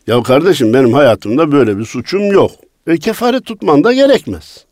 ya 0.07 0.23
kardeşim 0.23 0.75
benim 0.75 0.93
hayatımda 0.93 1.53
böyle 1.53 1.79
bir 1.79 1.85
suçum 1.85 2.33
yok. 2.33 2.51
E 2.87 2.99
kefaret 2.99 3.45
tutman 3.45 3.85
da 3.85 3.93
gerekmez. 3.93 4.65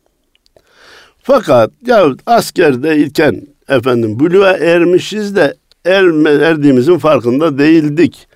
Fakat 1.23 1.71
ya 1.85 2.07
askerdeyken 2.25 3.41
efendim 3.69 4.19
buluğa 4.19 4.51
ermişiz 4.51 5.35
de 5.35 5.55
erme, 5.85 6.29
erdiğimizin 6.29 6.97
farkında 6.97 7.57
değildik. 7.57 8.27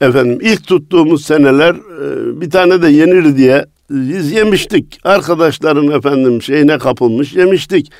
Efendim 0.00 0.38
ilk 0.42 0.66
tuttuğumuz 0.66 1.24
seneler 1.24 1.74
e, 1.74 2.40
bir 2.40 2.50
tane 2.50 2.82
de 2.82 2.88
yenir 2.88 3.36
diye 3.36 3.64
biz 3.90 4.32
yemiştik. 4.32 5.00
Arkadaşların 5.04 5.88
efendim 5.88 6.42
şeyine 6.42 6.78
kapılmış 6.78 7.34
yemiştik. 7.34 7.92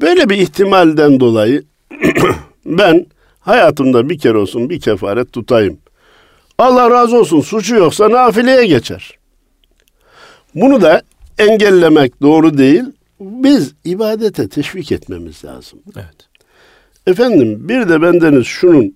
Böyle 0.00 0.28
bir 0.28 0.36
ihtimalden 0.36 1.20
dolayı 1.20 1.62
ben 2.66 3.06
hayatımda 3.40 4.08
bir 4.08 4.18
kere 4.18 4.38
olsun 4.38 4.70
bir 4.70 4.80
kefaret 4.80 5.32
tutayım. 5.32 5.78
Allah 6.58 6.90
razı 6.90 7.18
olsun 7.18 7.40
suçu 7.40 7.74
yoksa 7.74 8.10
nafileye 8.10 8.66
geçer. 8.66 9.18
Bunu 10.54 10.82
da 10.82 11.02
engellemek 11.38 12.22
doğru 12.22 12.58
değil. 12.58 12.84
Biz 13.20 13.74
ibadete 13.84 14.48
teşvik 14.48 14.92
etmemiz 14.92 15.44
lazım. 15.44 15.78
Evet. 15.96 16.28
Efendim 17.06 17.68
bir 17.68 17.88
de 17.88 18.02
bendeniz 18.02 18.46
şunun 18.46 18.94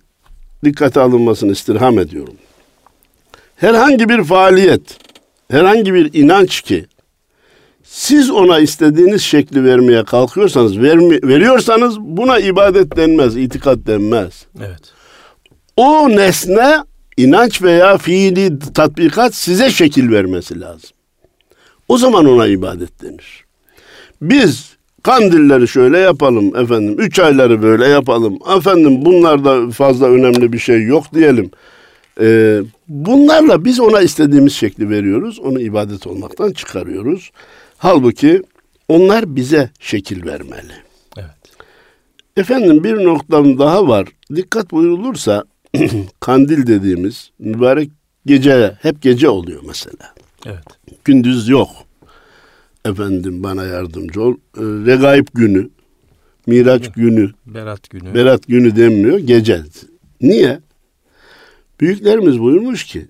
dikkate 0.64 1.00
alınmasını 1.00 1.52
istirham 1.52 1.98
ediyorum. 1.98 2.34
Herhangi 3.56 4.08
bir 4.08 4.24
faaliyet, 4.24 4.98
herhangi 5.50 5.94
bir 5.94 6.14
inanç 6.14 6.60
ki 6.60 6.86
siz 7.82 8.30
ona 8.30 8.58
istediğiniz 8.58 9.22
şekli 9.22 9.64
vermeye 9.64 10.04
kalkıyorsanız, 10.04 10.78
vermi, 10.78 11.18
veriyorsanız 11.22 12.00
buna 12.00 12.38
ibadet 12.38 12.96
denmez, 12.96 13.36
itikat 13.36 13.78
denmez. 13.86 14.46
Evet. 14.58 14.92
O 15.76 16.08
nesne 16.08 16.84
inanç 17.16 17.62
veya 17.62 17.98
fiili 17.98 18.58
tatbikat 18.58 19.34
size 19.34 19.70
şekil 19.70 20.10
vermesi 20.12 20.60
lazım. 20.60 20.90
O 21.88 21.98
zaman 21.98 22.26
ona 22.26 22.46
ibadet 22.46 23.02
denir. 23.02 23.44
Biz 24.22 24.77
kandilleri 25.08 25.68
şöyle 25.68 25.98
yapalım 25.98 26.56
efendim, 26.56 26.96
üç 26.98 27.18
ayları 27.18 27.62
böyle 27.62 27.86
yapalım. 27.86 28.38
Efendim 28.56 29.04
bunlarda 29.04 29.70
fazla 29.70 30.06
önemli 30.06 30.52
bir 30.52 30.58
şey 30.58 30.82
yok 30.82 31.04
diyelim. 31.14 31.50
Ee, 32.20 32.60
bunlarla 32.88 33.64
biz 33.64 33.80
ona 33.80 34.00
istediğimiz 34.00 34.52
şekli 34.52 34.90
veriyoruz. 34.90 35.38
Onu 35.38 35.60
ibadet 35.60 36.06
olmaktan 36.06 36.52
çıkarıyoruz. 36.52 37.30
Halbuki 37.78 38.42
onlar 38.88 39.36
bize 39.36 39.70
şekil 39.80 40.26
vermeli. 40.26 40.72
Evet. 41.16 41.30
Efendim 42.36 42.84
bir 42.84 43.04
noktam 43.04 43.58
daha 43.58 43.88
var. 43.88 44.08
Dikkat 44.34 44.70
buyurulursa 44.70 45.44
kandil 46.20 46.66
dediğimiz 46.66 47.30
mübarek 47.38 47.90
gece 48.26 48.76
hep 48.82 49.02
gece 49.02 49.28
oluyor 49.28 49.62
mesela. 49.66 50.14
Evet. 50.46 50.64
Gündüz 51.04 51.48
yok. 51.48 51.68
Efendim 52.88 53.42
bana 53.42 53.64
yardımcı 53.64 54.22
ol. 54.22 54.34
E, 54.34 54.60
regaib 54.62 55.26
günü, 55.34 55.70
Miraç 56.46 56.82
evet. 56.84 56.94
günü, 56.94 57.30
Berat 57.46 57.90
günü. 57.90 58.14
Berat 58.14 58.46
günü 58.46 58.76
denmiyor, 58.76 59.18
gece. 59.18 59.62
Niye? 60.20 60.60
Büyüklerimiz 61.80 62.40
buyurmuş 62.40 62.84
ki 62.84 63.08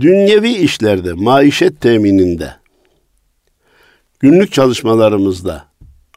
dünyevi 0.00 0.52
işlerde, 0.52 1.12
maişet 1.12 1.80
temininde, 1.80 2.50
günlük 4.20 4.52
çalışmalarımızda 4.52 5.64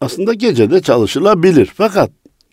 aslında 0.01 0.33
gecede 0.33 0.81
çalışılabilir. 0.81 1.71
Fakat 1.75 2.11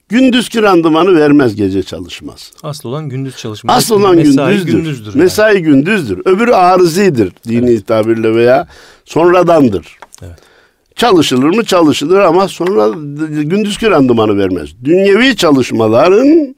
gündüzki 0.09 0.63
randımanı 0.63 1.17
vermez 1.21 1.57
gece 1.57 1.83
çalışmaz. 1.83 2.53
Asıl 2.63 2.89
olan 2.89 3.09
gündüz 3.09 3.37
çalışması. 3.37 3.77
Asıl 3.79 4.01
olan 4.01 4.17
mesai 4.17 4.57
gündüzdür. 4.57 4.73
gündüzdür 4.73 5.07
yani. 5.07 5.23
Mesai 5.23 5.63
gündüzdür. 5.63 6.23
Öbürü 6.25 6.53
arızidir 6.53 7.33
dini 7.49 7.71
evet. 7.71 7.87
tabirle 7.87 8.35
veya 8.35 8.69
sonradandır. 9.05 9.99
Evet. 10.23 10.39
Çalışılır 10.97 11.57
mı 11.57 11.65
çalışılır 11.65 12.21
ama 12.21 12.49
sonra 12.49 12.89
gündüzki 13.43 13.91
randımanı 13.91 14.39
vermez. 14.39 14.69
Dünyevi 14.85 15.37
çalışmaların 15.37 16.57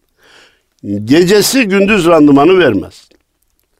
gecesi 1.04 1.64
gündüz 1.64 2.06
randımanı 2.06 2.58
vermez. 2.58 3.08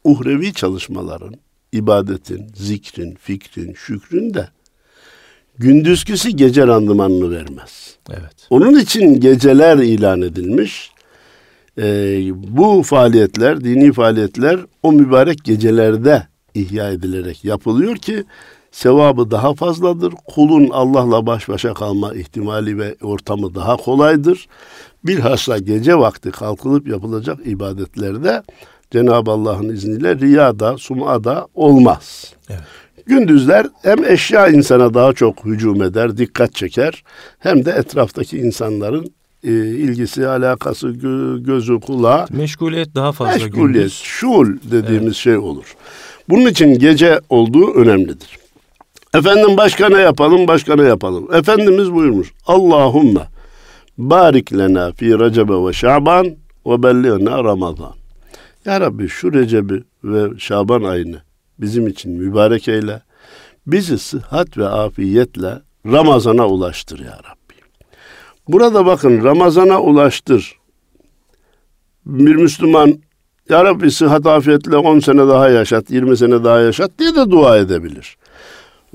Uhrevi 0.04 0.52
çalışmaların, 0.52 1.34
ibadetin, 1.72 2.46
zikrin, 2.54 3.14
fikrin, 3.14 3.74
şükrün 3.74 4.34
de 4.34 4.48
gündüzküsü 5.58 6.30
gece 6.30 6.66
randımanını 6.66 7.30
vermez. 7.30 7.96
Evet. 8.10 8.46
Onun 8.50 8.78
için 8.78 9.20
geceler 9.20 9.76
ilan 9.76 10.22
edilmiş. 10.22 10.90
Ee, 11.78 12.20
bu 12.34 12.82
faaliyetler, 12.82 13.64
dini 13.64 13.92
faaliyetler 13.92 14.60
o 14.82 14.92
mübarek 14.92 15.44
gecelerde 15.44 16.26
ihya 16.54 16.90
edilerek 16.90 17.44
yapılıyor 17.44 17.96
ki 17.96 18.24
sevabı 18.70 19.30
daha 19.30 19.54
fazladır. 19.54 20.14
Kulun 20.26 20.70
Allah'la 20.70 21.26
baş 21.26 21.48
başa 21.48 21.74
kalma 21.74 22.14
ihtimali 22.14 22.78
ve 22.78 22.96
ortamı 23.02 23.54
daha 23.54 23.76
kolaydır. 23.76 24.48
Bilhassa 25.04 25.58
gece 25.58 25.98
vakti 25.98 26.30
kalkılıp 26.30 26.88
yapılacak 26.88 27.46
ibadetlerde 27.46 28.42
Cenab-ı 28.90 29.30
Allah'ın 29.30 29.68
izniyle 29.68 30.16
riyada, 30.16 30.78
sumada 30.78 31.46
olmaz. 31.54 32.34
Evet. 32.48 32.60
Gündüzler 33.08 33.66
hem 33.82 34.04
eşya 34.04 34.48
insana 34.48 34.94
daha 34.94 35.12
çok 35.12 35.44
hücum 35.44 35.82
eder, 35.82 36.16
dikkat 36.16 36.54
çeker 36.54 37.02
hem 37.38 37.64
de 37.64 37.70
etraftaki 37.70 38.38
insanların 38.38 39.06
e, 39.44 39.50
ilgisi, 39.52 40.28
alakası, 40.28 40.88
gö- 40.88 41.42
gözü, 41.44 41.80
kulağı. 41.80 42.26
Meşguliyet 42.30 42.94
daha 42.94 43.12
fazla 43.12 43.32
Meşguliyet, 43.32 43.74
gündüz. 43.74 43.92
şul 43.92 44.56
dediğimiz 44.70 45.04
evet. 45.04 45.14
şey 45.14 45.36
olur. 45.36 45.74
Bunun 46.28 46.46
için 46.46 46.78
gece 46.78 47.20
olduğu 47.28 47.74
önemlidir. 47.74 48.38
Efendim 49.14 49.56
başka 49.56 49.88
ne 49.88 50.00
yapalım, 50.00 50.48
başka 50.48 50.76
ne 50.76 50.82
yapalım? 50.82 51.34
Efendimiz 51.34 51.92
buyurmuş. 51.92 52.32
Allahümme 52.46 53.22
barik 53.98 54.52
lena 54.52 54.92
fi 54.92 55.18
recebe 55.18 55.66
ve 55.66 55.72
şaban 55.72 56.26
ve 56.66 56.82
belliğna 56.82 57.44
ramazan. 57.44 57.92
Ya 58.64 58.80
Rabbi 58.80 59.08
şu 59.08 59.32
Recep'i 59.32 59.84
ve 60.04 60.38
Şaban 60.38 60.82
ayını 60.82 61.27
bizim 61.60 61.86
için 61.86 62.12
mübarek 62.12 62.68
eyle. 62.68 63.02
Bizi 63.66 63.98
sıhhat 63.98 64.58
ve 64.58 64.68
afiyetle 64.68 65.62
Ramazan'a 65.86 66.46
ulaştır 66.46 66.98
ya 66.98 67.18
Rabbi. 67.18 67.54
Burada 68.48 68.86
bakın 68.86 69.24
Ramazan'a 69.24 69.80
ulaştır. 69.80 70.58
Bir 72.06 72.34
Müslüman 72.34 72.94
ya 73.48 73.64
Rabbi 73.64 73.90
sıhhat 73.90 74.26
afiyetle 74.26 74.76
10 74.76 74.98
sene 75.00 75.28
daha 75.28 75.48
yaşat, 75.48 75.90
20 75.90 76.16
sene 76.16 76.44
daha 76.44 76.60
yaşat 76.60 76.90
diye 76.98 77.14
de 77.14 77.30
dua 77.30 77.58
edebilir. 77.58 78.16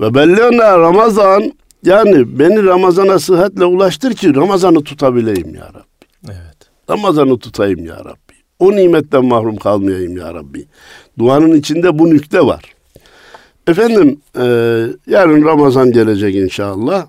Ve 0.00 0.14
bellena 0.14 0.78
Ramazan 0.78 1.52
yani 1.84 2.38
beni 2.38 2.64
Ramazan'a 2.64 3.18
sıhhatle 3.18 3.64
ulaştır 3.64 4.14
ki 4.14 4.34
Ramazan'ı 4.34 4.84
tutabileyim 4.84 5.54
ya 5.54 5.66
Rabbi. 5.68 6.06
Evet. 6.28 6.70
Ramazan'ı 6.90 7.38
tutayım 7.38 7.84
ya 7.86 7.96
Rabbi. 7.98 8.34
O 8.58 8.72
nimetten 8.72 9.24
mahrum 9.24 9.56
kalmayayım 9.56 10.16
ya 10.16 10.34
Rabbi. 10.34 10.66
Duanın 11.18 11.54
içinde 11.54 11.98
bu 11.98 12.10
nükte 12.10 12.46
var. 12.46 12.74
Efendim 13.66 14.20
e, 14.36 14.44
yarın 15.06 15.44
Ramazan 15.44 15.92
gelecek 15.92 16.34
inşallah. 16.34 17.06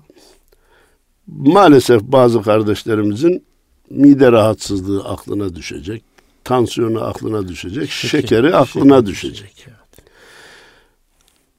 Maalesef 1.26 2.02
bazı 2.02 2.42
kardeşlerimizin 2.42 3.44
mide 3.90 4.32
rahatsızlığı 4.32 5.04
aklına 5.04 5.54
düşecek. 5.54 6.02
Tansiyonu 6.44 7.04
aklına 7.04 7.48
düşecek. 7.48 7.90
Şeker, 7.90 8.20
şekeri 8.20 8.56
aklına 8.56 8.94
şeker, 8.94 9.06
düşecek. 9.06 9.52
Şeker. 9.56 9.74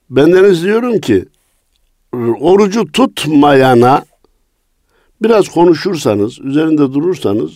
Bendeniz 0.10 0.64
diyorum 0.64 1.00
ki 1.00 1.26
orucu 2.40 2.92
tutmayana 2.92 4.06
biraz 5.22 5.50
konuşursanız, 5.50 6.40
üzerinde 6.40 6.94
durursanız 6.94 7.52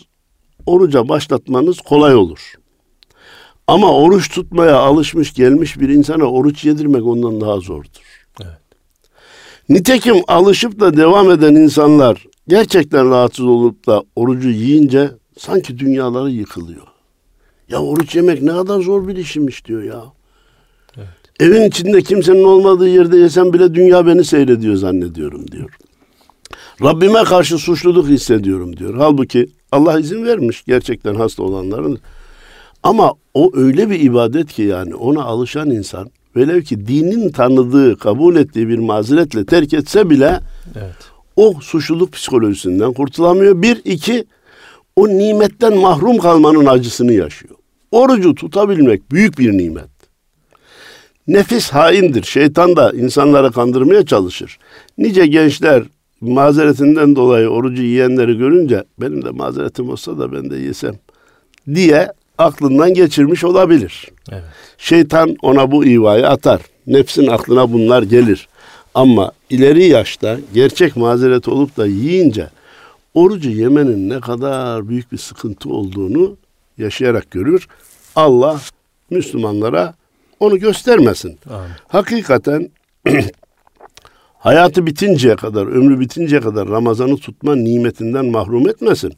oruca 0.65 1.09
başlatmanız 1.09 1.81
kolay 1.81 2.15
olur. 2.15 2.53
Ama 3.71 3.93
oruç 3.93 4.29
tutmaya 4.29 4.75
alışmış 4.75 5.33
gelmiş 5.33 5.79
bir 5.79 5.89
insana 5.89 6.25
oruç 6.25 6.65
yedirmek 6.65 7.05
ondan 7.05 7.41
daha 7.41 7.59
zordur. 7.59 8.27
Evet. 8.41 8.57
Nitekim 9.69 10.15
alışıp 10.27 10.79
da 10.79 10.97
devam 10.97 11.31
eden 11.31 11.55
insanlar 11.55 12.25
gerçekten 12.47 13.09
rahatsız 13.09 13.45
olup 13.45 13.87
da 13.87 14.03
orucu 14.15 14.49
yiyince 14.49 15.11
sanki 15.37 15.79
dünyaları 15.79 16.29
yıkılıyor. 16.29 16.87
Ya 17.69 17.81
oruç 17.81 18.15
yemek 18.15 18.41
ne 18.41 18.51
kadar 18.51 18.79
zor 18.79 19.07
bir 19.07 19.15
işmiş 19.15 19.65
diyor 19.65 19.83
ya. 19.83 20.03
Evet. 20.97 21.07
Evin 21.39 21.61
içinde 21.61 22.01
kimsenin 22.01 22.43
olmadığı 22.43 22.89
yerde 22.89 23.17
yesem 23.17 23.53
bile 23.53 23.73
dünya 23.73 24.07
beni 24.07 24.23
seyrediyor 24.23 24.75
zannediyorum 24.75 25.51
diyor. 25.51 25.77
Rabbime 26.83 27.23
karşı 27.23 27.57
suçluluk 27.57 28.07
hissediyorum 28.07 28.77
diyor. 28.77 28.95
Halbuki 28.97 29.49
Allah 29.71 29.99
izin 29.99 30.25
vermiş 30.25 30.63
gerçekten 30.65 31.15
hasta 31.15 31.43
olanların. 31.43 31.99
Ama 32.83 33.13
o 33.33 33.51
öyle 33.53 33.89
bir 33.89 33.99
ibadet 33.99 34.53
ki 34.53 34.61
yani 34.61 34.95
ona 34.95 35.23
alışan 35.23 35.69
insan 35.69 36.11
velev 36.35 36.61
ki 36.61 36.87
dinin 36.87 37.29
tanıdığı, 37.29 37.97
kabul 37.97 38.35
ettiği 38.35 38.67
bir 38.67 38.77
mazeretle 38.77 39.45
terk 39.45 39.73
etse 39.73 40.09
bile 40.09 40.39
evet. 40.75 40.95
o 41.35 41.53
suçluluk 41.61 42.11
psikolojisinden 42.11 42.93
kurtulamıyor. 42.93 43.61
Bir, 43.61 43.81
iki, 43.85 44.25
o 44.95 45.07
nimetten 45.07 45.77
mahrum 45.77 46.17
kalmanın 46.17 46.65
acısını 46.65 47.13
yaşıyor. 47.13 47.55
Orucu 47.91 48.35
tutabilmek 48.35 49.11
büyük 49.11 49.39
bir 49.39 49.51
nimet. 49.51 49.89
Nefis 51.27 51.69
haindir. 51.69 52.23
Şeytan 52.23 52.75
da 52.75 52.91
insanları 52.91 53.51
kandırmaya 53.51 54.05
çalışır. 54.05 54.59
Nice 54.97 55.25
gençler 55.25 55.83
mazeretinden 56.21 57.15
dolayı 57.15 57.47
orucu 57.47 57.81
yiyenleri 57.81 58.37
görünce 58.37 58.83
benim 59.01 59.25
de 59.25 59.29
mazeretim 59.29 59.89
olsa 59.89 60.19
da 60.19 60.31
ben 60.31 60.49
de 60.49 60.57
yesem 60.57 60.95
diye 61.75 62.11
aklından 62.41 62.93
geçirmiş 62.93 63.43
olabilir. 63.43 64.07
Evet. 64.31 64.43
Şeytan 64.77 65.35
ona 65.41 65.71
bu 65.71 65.85
ivayı 65.85 66.27
atar. 66.27 66.61
Nefsin 66.87 67.27
aklına 67.27 67.73
bunlar 67.73 68.03
gelir. 68.03 68.47
Ama 68.93 69.31
ileri 69.49 69.85
yaşta 69.85 70.37
gerçek 70.53 70.95
mazeret 70.95 71.47
olup 71.47 71.77
da 71.77 71.87
yiyince 71.87 72.49
orucu 73.13 73.49
yemenin 73.49 74.09
ne 74.09 74.19
kadar 74.19 74.89
büyük 74.89 75.11
bir 75.11 75.17
sıkıntı 75.17 75.69
olduğunu 75.69 76.37
yaşayarak 76.77 77.31
görür. 77.31 77.67
Allah 78.15 78.61
Müslümanlara 79.09 79.93
onu 80.39 80.59
göstermesin. 80.59 81.39
Amin. 81.49 81.71
Hakikaten 81.87 82.69
hayatı 84.39 84.85
bitinceye 84.85 85.35
kadar, 85.35 85.67
ömrü 85.67 85.99
bitinceye 85.99 86.41
kadar 86.41 86.69
Ramazan'ı 86.69 87.17
tutma 87.17 87.55
nimetinden 87.55 88.25
mahrum 88.25 88.69
etmesin. 88.69 89.13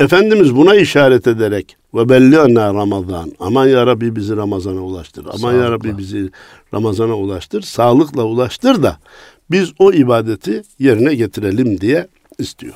Efendimiz 0.00 0.56
buna 0.56 0.74
işaret 0.74 1.26
ederek 1.26 1.76
ve 1.96 2.08
belli'na 2.08 2.74
Ramazan. 2.74 3.32
Aman 3.40 3.66
ya 3.66 3.86
Rabbi 3.86 4.16
bizi 4.16 4.36
Ramazan'a 4.36 4.80
ulaştır. 4.80 5.24
Aman 5.24 5.38
Sağlıkla. 5.38 5.64
ya 5.64 5.70
Rabbi 5.70 5.98
bizi 5.98 6.30
Ramazan'a 6.74 7.14
ulaştır. 7.14 7.62
Sağlıkla 7.62 8.24
ulaştır 8.24 8.82
da 8.82 8.96
biz 9.50 9.72
o 9.78 9.92
ibadeti 9.92 10.62
yerine 10.78 11.14
getirelim 11.14 11.80
diye 11.80 12.08
istiyor. 12.38 12.74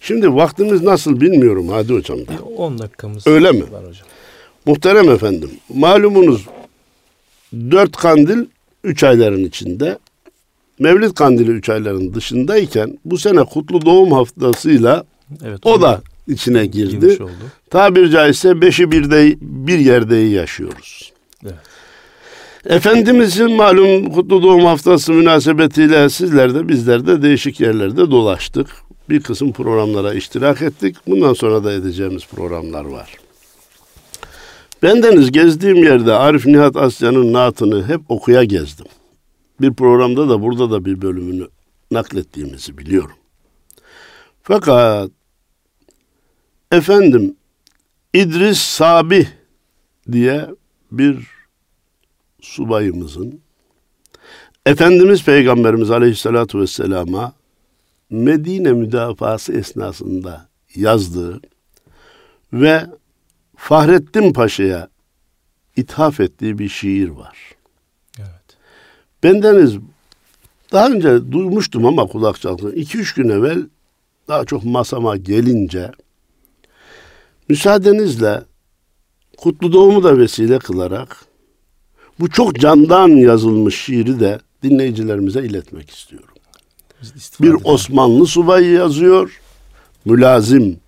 Şimdi 0.00 0.34
vaktimiz 0.34 0.82
nasıl 0.82 1.20
bilmiyorum 1.20 1.68
Hadi 1.68 1.92
hocam 1.92 2.18
da. 2.18 2.32
10 2.56 2.78
dakikamız 2.78 3.26
Öyle 3.26 3.52
mi? 3.52 3.62
var 3.72 3.86
hocam. 3.88 4.06
Muhterem 4.66 5.10
efendim, 5.10 5.50
malumunuz 5.74 6.46
dört 7.52 7.96
kandil 7.96 8.46
üç 8.84 9.04
ayların 9.04 9.44
içinde, 9.44 9.98
Mevlid 10.78 11.10
kandili 11.10 11.50
üç 11.50 11.68
ayların 11.68 12.14
dışındayken 12.14 12.98
bu 13.04 13.18
sene 13.18 13.44
kutlu 13.44 13.86
doğum 13.86 14.12
haftasıyla 14.12 15.04
evet, 15.44 15.66
o 15.66 15.82
da 15.82 16.00
içine 16.28 16.66
girdi. 16.66 17.18
Tabir 17.70 18.10
caizse 18.10 18.60
beşi 18.60 18.90
bir 18.90 19.10
de 19.10 19.36
bir 19.40 19.78
yerde 19.78 20.16
yaşıyoruz. 20.16 21.12
Evet. 21.44 21.54
Efendimizin 22.66 23.52
malum 23.52 24.10
kutlu 24.10 24.42
doğum 24.42 24.64
haftası 24.64 25.12
münasebetiyle 25.12 26.10
sizler 26.10 26.54
de 26.54 26.68
bizler 26.68 27.06
de 27.06 27.22
değişik 27.22 27.60
yerlerde 27.60 28.10
dolaştık. 28.10 28.68
Bir 29.10 29.20
kısım 29.20 29.52
programlara 29.52 30.14
iştirak 30.14 30.62
ettik. 30.62 30.96
Bundan 31.06 31.32
sonra 31.32 31.64
da 31.64 31.72
edeceğimiz 31.72 32.26
programlar 32.26 32.84
var. 32.84 33.16
Bendeniz 34.82 35.32
gezdiğim 35.32 35.84
yerde 35.84 36.12
Arif 36.12 36.46
Nihat 36.46 36.76
Asya'nın 36.76 37.32
naatını 37.32 37.88
hep 37.88 38.00
okuya 38.08 38.44
gezdim. 38.44 38.86
Bir 39.60 39.74
programda 39.74 40.28
da 40.28 40.42
burada 40.42 40.70
da 40.70 40.84
bir 40.84 41.02
bölümünü 41.02 41.48
naklettiğimizi 41.90 42.78
biliyorum. 42.78 43.16
Fakat 44.42 45.10
efendim 46.72 47.36
İdris 48.12 48.58
Sabi 48.58 49.28
diye 50.12 50.46
bir 50.92 51.28
subayımızın 52.40 53.40
Efendimiz 54.66 55.24
Peygamberimiz 55.24 55.90
Aleyhisselatü 55.90 56.60
Vesselam'a 56.60 57.32
Medine 58.10 58.72
müdafası 58.72 59.52
esnasında 59.52 60.48
yazdığı 60.74 61.40
ve 62.52 62.86
Fahrettin 63.56 64.32
Paşa'ya 64.32 64.88
ithaf 65.76 66.20
ettiği 66.20 66.58
bir 66.58 66.68
şiir 66.68 67.08
var. 67.08 67.38
Evet. 68.18 68.56
Bendeniz 69.22 69.76
daha 70.72 70.88
önce 70.88 71.32
duymuştum 71.32 71.86
ama 71.86 72.06
kulak 72.06 72.40
çaldım. 72.40 72.72
İki 72.74 72.98
üç 72.98 73.14
gün 73.14 73.28
evvel 73.28 73.66
daha 74.28 74.44
çok 74.44 74.64
masama 74.64 75.16
gelince 75.16 75.92
müsaadenizle 77.48 78.42
kutlu 79.36 79.72
doğumu 79.72 80.04
da 80.04 80.18
vesile 80.18 80.58
kılarak 80.58 81.24
bu 82.20 82.30
çok 82.30 82.54
candan 82.54 83.08
yazılmış 83.08 83.80
şiiri 83.80 84.20
de 84.20 84.38
dinleyicilerimize 84.62 85.44
iletmek 85.44 85.90
istiyorum. 85.90 86.28
Bir 87.40 87.56
Osmanlı 87.64 88.26
subayı 88.26 88.70
yazıyor, 88.70 89.40
mülazim 90.04 90.80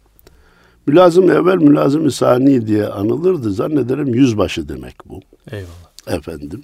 Mülazım 0.86 1.30
evvel 1.30 1.56
mülazım 1.56 2.10
sani 2.10 2.66
diye 2.66 2.86
anılırdı. 2.86 3.52
Zannederim 3.52 4.14
yüzbaşı 4.14 4.68
demek 4.68 4.94
bu. 5.06 5.20
Eyvallah. 5.50 6.18
Efendim. 6.18 6.62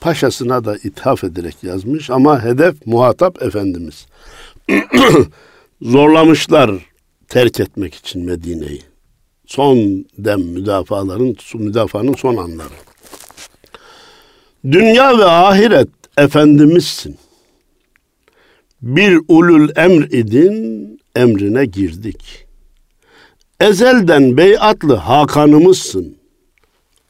Paşasına 0.00 0.64
da 0.64 0.76
ithaf 0.76 1.24
ederek 1.24 1.56
yazmış 1.62 2.10
ama 2.10 2.44
hedef 2.44 2.86
muhatap 2.86 3.42
Efendimiz. 3.42 4.06
Zorlamışlar 5.82 6.70
terk 7.28 7.60
etmek 7.60 7.94
için 7.94 8.24
Medine'yi. 8.24 8.82
Son 9.48 10.04
dem 10.18 10.40
müdafaların, 10.40 11.36
müdafaanın 11.54 12.14
son 12.14 12.36
anları. 12.36 12.74
Dünya 14.64 15.18
ve 15.18 15.24
ahiret 15.24 15.88
Efendimizsin. 16.18 17.18
Bir 18.82 19.20
ulul 19.28 19.68
emr 19.76 20.02
idin, 20.12 21.00
emrine 21.16 21.64
girdik.'' 21.64 22.48
Ezelden 23.60 24.36
beyatlı 24.36 24.94
Hakan'ımızsın. 24.94 26.16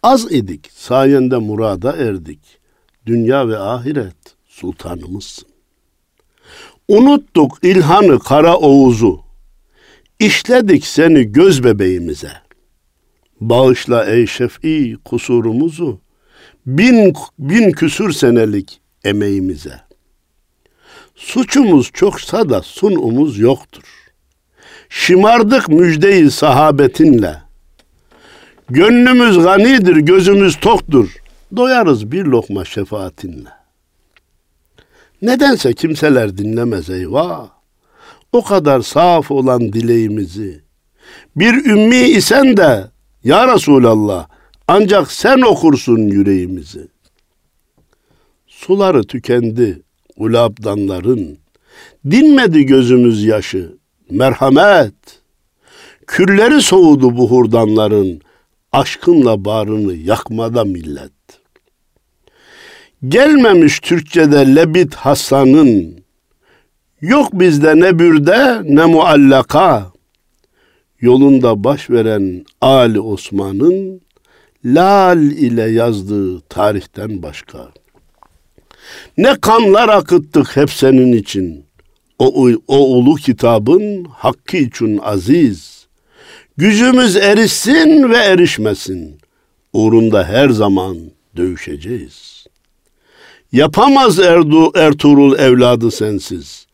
Az 0.03 0.33
idik, 0.33 0.71
sayende 0.73 1.37
murada 1.37 1.93
erdik. 1.93 2.41
Dünya 3.07 3.49
ve 3.49 3.59
ahiret 3.59 4.17
sultanımızsın. 4.49 5.49
Unuttuk 6.89 7.59
ilhanı 7.63 8.19
kara 8.19 8.57
Oğuz'u. 8.57 9.21
İşledik 10.21 10.87
seni 10.87 11.33
göz 11.33 11.65
bebeğimize. 11.65 12.33
Bağışla 13.41 14.05
ey 14.05 14.27
şef'i 14.27 14.97
kusurumuzu. 15.05 16.01
Bin, 16.67 17.15
bin 17.39 17.73
küsür 17.73 18.13
senelik 18.13 18.81
emeğimize. 19.05 19.81
Suçumuz 21.15 21.91
çoksa 21.93 22.51
da 22.51 22.63
sunumuz 22.63 23.39
yoktur. 23.39 23.83
Şımardık 24.89 25.69
müjdeyi 25.69 26.31
sahabetinle. 26.31 27.37
Gönlümüz 28.71 29.39
ganidir, 29.39 29.97
gözümüz 29.97 30.57
toktur. 30.57 31.17
Doyarız 31.57 32.13
bir 32.13 32.25
lokma 32.25 32.65
şefaatinle. 32.65 33.51
Nedense 35.23 35.73
kimseler 35.73 36.39
dinlemez 36.39 36.91
eyvah. 36.91 37.58
O 38.33 38.45
kadar 38.45 38.81
saf 38.81 39.31
olan 39.31 39.73
dileğimizi. 39.73 40.61
Bir 41.37 41.65
ümmi 41.65 41.97
isen 41.97 42.57
de 42.57 42.91
ya 43.25 43.55
Resulallah 43.55 44.29
ancak 44.69 45.13
sen 45.13 45.41
okursun 45.41 45.99
yüreğimizi. 45.99 46.89
Suları 48.47 49.05
tükendi 49.05 49.83
ulabdanların. 50.17 51.39
Dinmedi 52.11 52.67
gözümüz 52.67 53.25
yaşı 53.25 53.77
merhamet. 54.11 54.95
Külleri 56.07 56.63
soğudu 56.63 57.17
bu 57.17 57.31
hurdanların, 57.31 58.21
aşkınla 58.73 59.45
bağrını 59.45 59.95
yakmada 59.95 60.65
millet. 60.65 61.13
Gelmemiş 63.09 63.81
Türkçede 63.81 64.57
lebit 64.57 64.95
Hasan'ın, 64.95 66.05
yok 67.01 67.33
bizde 67.33 67.81
ne 67.81 67.99
bürde 67.99 68.61
ne 68.65 68.85
muallaka. 68.85 69.93
Yolunda 71.01 71.65
baş 71.65 71.91
veren 71.91 72.45
Ali 72.61 73.01
Osman'ın, 73.01 74.01
lal 74.65 75.23
ile 75.23 75.71
yazdığı 75.71 76.41
tarihten 76.41 77.23
başka. 77.23 77.69
Ne 79.19 79.41
kanlar 79.41 79.89
akıttık 79.89 80.57
hep 80.57 80.71
senin 80.71 81.13
için.'' 81.13 81.69
O, 82.19 82.51
o 82.69 82.77
ulu 82.77 83.15
kitabın 83.15 84.05
hakkı 84.05 84.57
için 84.57 84.99
aziz. 84.99 85.87
Gücümüz 86.57 87.17
erişsin 87.17 88.11
ve 88.11 88.17
erişmesin. 88.17 89.19
Uğrunda 89.73 90.25
her 90.25 90.49
zaman 90.49 90.99
dövüşeceğiz. 91.37 92.47
Yapamaz 93.53 94.19
Erdu, 94.19 94.73
Ertuğrul 94.75 95.39
evladı 95.39 95.91
sensiz. 95.91 96.67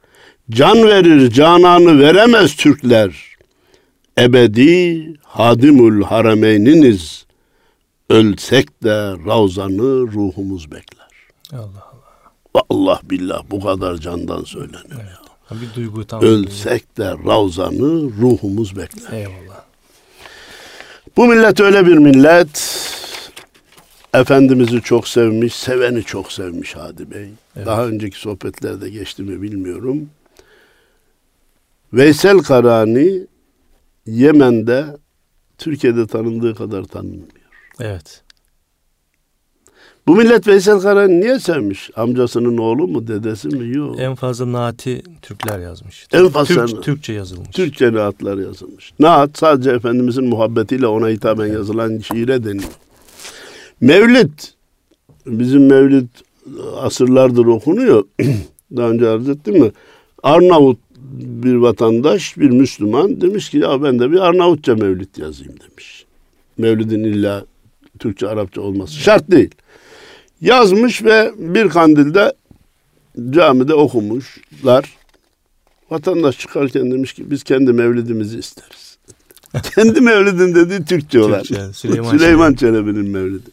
Can 0.51 0.88
verir 0.88 1.30
cananı 1.30 2.01
veremez 2.01 2.57
Türkler. 2.57 3.36
Ebedi 4.18 5.14
hadimül 5.22 6.03
harameyniniz. 6.03 7.26
Ölsek 8.11 8.82
de 8.84 8.95
ravzanı 9.26 10.12
ruhumuz 10.12 10.70
bekler. 10.70 11.09
Allah 11.53 11.61
Allah. 11.62 12.62
Allah 12.70 13.01
billah 13.05 13.42
bu 13.51 13.61
kadar 13.61 13.97
candan 13.97 14.45
söyleniyor. 14.45 14.84
Evet. 14.95 15.05
Ya. 15.51 15.61
Bir 15.61 15.74
duygu 15.74 16.07
tam. 16.07 16.22
Ölsek 16.22 16.99
de 16.99 17.11
ravzanı 17.26 18.11
ruhumuz 18.20 18.76
bekler. 18.76 19.18
Eyvallah. 19.18 19.64
Bu 21.16 21.26
millet 21.26 21.61
öyle 21.61 21.86
bir 21.86 21.97
millet. 21.99 22.80
Efendimiz'i 24.14 24.80
çok 24.82 25.09
sevmiş, 25.09 25.55
seveni 25.55 26.05
çok 26.05 26.32
sevmiş 26.32 26.76
Hadi 26.76 27.11
Bey. 27.11 27.28
Evet. 27.57 27.66
Daha 27.66 27.86
önceki 27.86 28.18
sohbetlerde 28.18 28.90
geçti 28.90 29.22
mi 29.22 29.42
bilmiyorum. 29.42 30.11
Veysel 31.95 32.38
Karani 32.38 33.26
Yemen'de 34.07 34.86
Türkiye'de 35.59 36.07
tanındığı 36.07 36.55
kadar 36.55 36.84
tanınmıyor. 36.84 37.28
Evet. 37.80 38.22
Bu 40.07 40.16
millet 40.16 40.47
Veysel 40.47 40.80
Karani 40.80 41.20
niye 41.20 41.38
sevmiş? 41.38 41.90
Amcasının 41.97 42.59
oğlu 42.59 42.88
mu, 42.88 43.07
dedesi 43.07 43.49
mi? 43.49 43.76
Yok. 43.76 43.97
En 44.01 44.14
fazla 44.14 44.53
Naati 44.53 45.03
Türkler 45.22 45.59
yazmış. 45.59 46.07
En 46.12 46.28
fazla- 46.28 46.66
Türk, 46.66 46.82
Türkçe 46.82 47.12
yazılmış. 47.12 47.51
Türkçe 47.51 47.92
naatlar 47.92 48.38
yazılmış. 48.38 48.92
Naat 48.99 49.38
sadece 49.38 49.70
Efendimizin 49.70 50.24
muhabbetiyle 50.24 50.86
ona 50.86 51.09
hitaben 51.09 51.47
yazılan 51.47 51.99
şiire 51.99 52.45
deniyor. 52.45 52.70
Mevlid, 53.80 54.32
bizim 55.26 55.66
mevlid 55.66 56.09
asırlardır 56.76 57.47
okunuyor. 57.47 58.05
Daha 58.76 58.88
önce 58.90 59.09
arz 59.09 59.28
ettim 59.28 59.59
mi? 59.62 59.72
Arnavut 60.22 60.78
bir 61.18 61.54
vatandaş, 61.54 62.38
bir 62.38 62.50
Müslüman 62.50 63.20
demiş 63.20 63.50
ki 63.50 63.58
ya 63.58 63.82
ben 63.82 63.98
de 63.98 64.10
bir 64.10 64.18
Arnavutça 64.18 64.74
mevlid 64.74 65.16
yazayım 65.16 65.54
demiş. 65.60 66.04
Mevlidin 66.58 67.04
illa 67.04 67.44
Türkçe, 67.98 68.28
Arapça 68.28 68.60
olması 68.60 68.94
şart 68.94 69.30
değil. 69.30 69.50
Yazmış 70.40 71.04
ve 71.04 71.32
bir 71.38 71.68
kandilde 71.68 72.34
camide 73.30 73.74
okumuşlar. 73.74 74.96
Vatandaş 75.90 76.38
çıkarken 76.38 76.90
demiş 76.90 77.12
ki 77.12 77.30
biz 77.30 77.42
kendi 77.42 77.72
mevlidimizi 77.72 78.38
isteriz. 78.38 78.98
kendi 79.74 80.00
mevlidin 80.00 80.54
dediği 80.54 80.84
Türkçe 80.84 81.20
olan. 81.20 81.42
Türkçe, 81.42 81.72
Süleyman 81.72 82.10
Süleyman, 82.10 82.54
Çelebi'nin 82.54 83.10
mevlidi. 83.10 83.50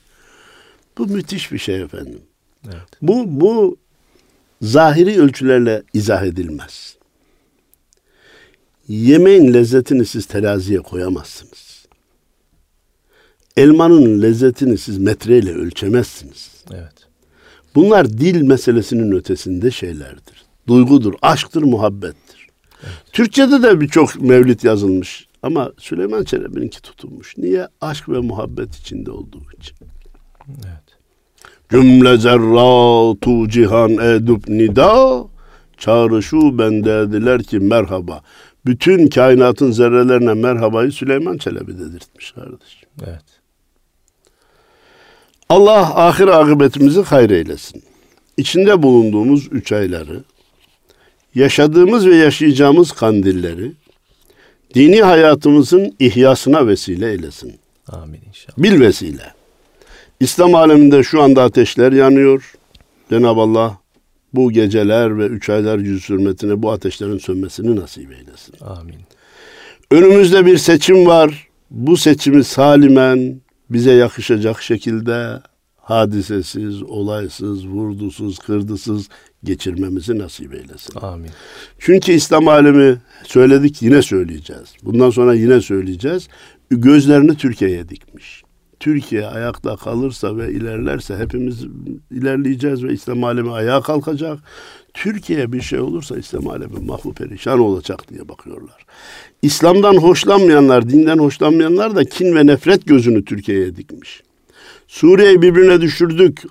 Bu 0.97 1.07
müthiş 1.07 1.51
bir 1.51 1.57
şey 1.57 1.81
efendim. 1.81 2.19
Evet. 2.65 2.87
Bu, 3.01 3.23
bu 3.27 3.77
zahiri 4.61 5.21
ölçülerle 5.21 5.83
izah 5.93 6.23
edilmez. 6.23 6.95
Yemeğin 8.91 9.53
lezzetini 9.53 10.05
siz 10.05 10.25
teraziye 10.25 10.79
koyamazsınız. 10.79 11.85
Elmanın 13.57 14.21
lezzetini 14.21 14.77
siz 14.77 14.97
metreyle 14.97 15.53
ölçemezsiniz. 15.53 16.63
Evet. 16.71 16.93
Bunlar 17.75 18.09
dil 18.09 18.41
meselesinin 18.41 19.11
ötesinde 19.11 19.71
şeylerdir. 19.71 20.45
Duygudur, 20.67 21.13
aşktır, 21.21 21.63
muhabbettir. 21.63 22.47
Türkçede 23.13 23.63
de 23.63 23.81
birçok 23.81 24.21
mevlid 24.21 24.63
yazılmış 24.63 25.27
ama 25.43 25.71
Süleyman 25.77 26.23
Çelebi'ninki 26.23 26.81
tutulmuş. 26.81 27.37
Niye? 27.37 27.67
Aşk 27.81 28.09
ve 28.09 28.19
muhabbet 28.19 28.75
içinde 28.75 29.11
olduğu 29.11 29.43
için. 29.59 29.77
Evet. 30.47 30.97
Cümle 31.69 32.17
zerratu 32.17 33.49
cihan 33.49 33.91
edüp 33.91 34.47
nida 34.47 35.23
çağrışu 35.77 36.57
bende 36.57 37.11
dediler 37.11 37.43
ki 37.43 37.59
merhaba. 37.59 38.21
Bütün 38.65 39.07
kainatın 39.07 39.71
zerrelerine 39.71 40.33
merhabayı 40.33 40.91
Süleyman 40.91 41.37
Çelebi 41.37 41.79
dedirtmiş 41.79 42.31
kardeş. 42.31 42.83
Evet. 43.07 43.23
Allah 45.49 46.07
ahir 46.07 46.27
akıbetimizi 46.27 47.01
hayır 47.01 47.29
eylesin. 47.29 47.83
İçinde 48.37 48.83
bulunduğumuz 48.83 49.47
üç 49.51 49.71
ayları, 49.71 50.23
yaşadığımız 51.35 52.07
ve 52.07 52.15
yaşayacağımız 52.15 52.91
kandilleri, 52.91 53.71
dini 54.73 55.01
hayatımızın 55.01 55.95
ihyasına 55.99 56.67
vesile 56.67 57.11
eylesin. 57.11 57.59
Amin 57.87 58.21
inşallah. 58.27 58.57
Bil 58.57 58.81
vesile. 58.81 59.33
İslam 60.19 60.55
aleminde 60.55 61.03
şu 61.03 61.21
anda 61.21 61.43
ateşler 61.43 61.91
yanıyor. 61.91 62.53
Cenab-ı 63.09 63.41
Allah 63.41 63.80
bu 64.33 64.51
geceler 64.51 65.17
ve 65.17 65.25
üç 65.25 65.49
aylar 65.49 65.79
yüz 65.79 66.09
hürmetine 66.09 66.63
bu 66.63 66.71
ateşlerin 66.71 67.17
sönmesini 67.17 67.75
nasip 67.75 68.11
eylesin. 68.11 68.55
Amin. 68.61 68.95
Önümüzde 69.91 70.45
bir 70.45 70.57
seçim 70.57 71.05
var. 71.05 71.47
Bu 71.71 71.97
seçimi 71.97 72.43
salimen 72.43 73.41
bize 73.69 73.91
yakışacak 73.91 74.61
şekilde 74.61 75.41
hadisesiz, 75.75 76.83
olaysız, 76.83 77.67
vurdusuz, 77.67 78.39
kırdısız 78.39 79.09
geçirmemizi 79.43 80.17
nasip 80.17 80.53
eylesin. 80.53 80.99
Amin. 81.01 81.29
Çünkü 81.79 82.11
İslam 82.11 82.47
alemi 82.47 82.97
söyledik 83.23 83.81
yine 83.81 84.01
söyleyeceğiz. 84.01 84.73
Bundan 84.83 85.09
sonra 85.09 85.33
yine 85.33 85.61
söyleyeceğiz. 85.61 86.27
Gözlerini 86.69 87.37
Türkiye'ye 87.37 87.89
dikmiş. 87.89 88.40
Türkiye 88.81 89.25
ayakta 89.25 89.75
kalırsa 89.75 90.37
ve 90.37 90.51
ilerlerse 90.51 91.17
hepimiz 91.17 91.65
ilerleyeceğiz 92.11 92.83
ve 92.83 92.93
İslam 92.93 93.23
alemi 93.23 93.51
ayağa 93.51 93.81
kalkacak. 93.81 94.39
Türkiye 94.93 95.51
bir 95.51 95.61
şey 95.61 95.79
olursa 95.79 96.17
İslam 96.17 96.47
alemi 96.47 96.79
mahvu 96.85 97.13
perişan 97.13 97.59
olacak 97.59 98.09
diye 98.09 98.29
bakıyorlar. 98.29 98.85
İslam'dan 99.41 99.97
hoşlanmayanlar, 99.97 100.89
dinden 100.89 101.17
hoşlanmayanlar 101.17 101.95
da 101.95 102.05
kin 102.05 102.35
ve 102.35 102.45
nefret 102.45 102.85
gözünü 102.85 103.25
Türkiye'ye 103.25 103.75
dikmiş. 103.75 104.23
Suriye'yi 104.87 105.41
birbirine 105.41 105.81
düşürdük. 105.81 106.43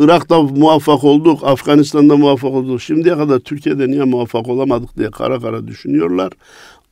Irak'ta 0.00 0.42
muvaffak 0.42 1.04
olduk. 1.04 1.40
Afganistan'da 1.42 2.16
muvaffak 2.16 2.50
olduk. 2.52 2.82
Şimdiye 2.82 3.16
kadar 3.16 3.38
Türkiye'de 3.38 3.88
niye 3.88 4.04
muvaffak 4.04 4.48
olamadık 4.48 4.98
diye 4.98 5.10
kara 5.10 5.40
kara 5.40 5.66
düşünüyorlar. 5.66 6.32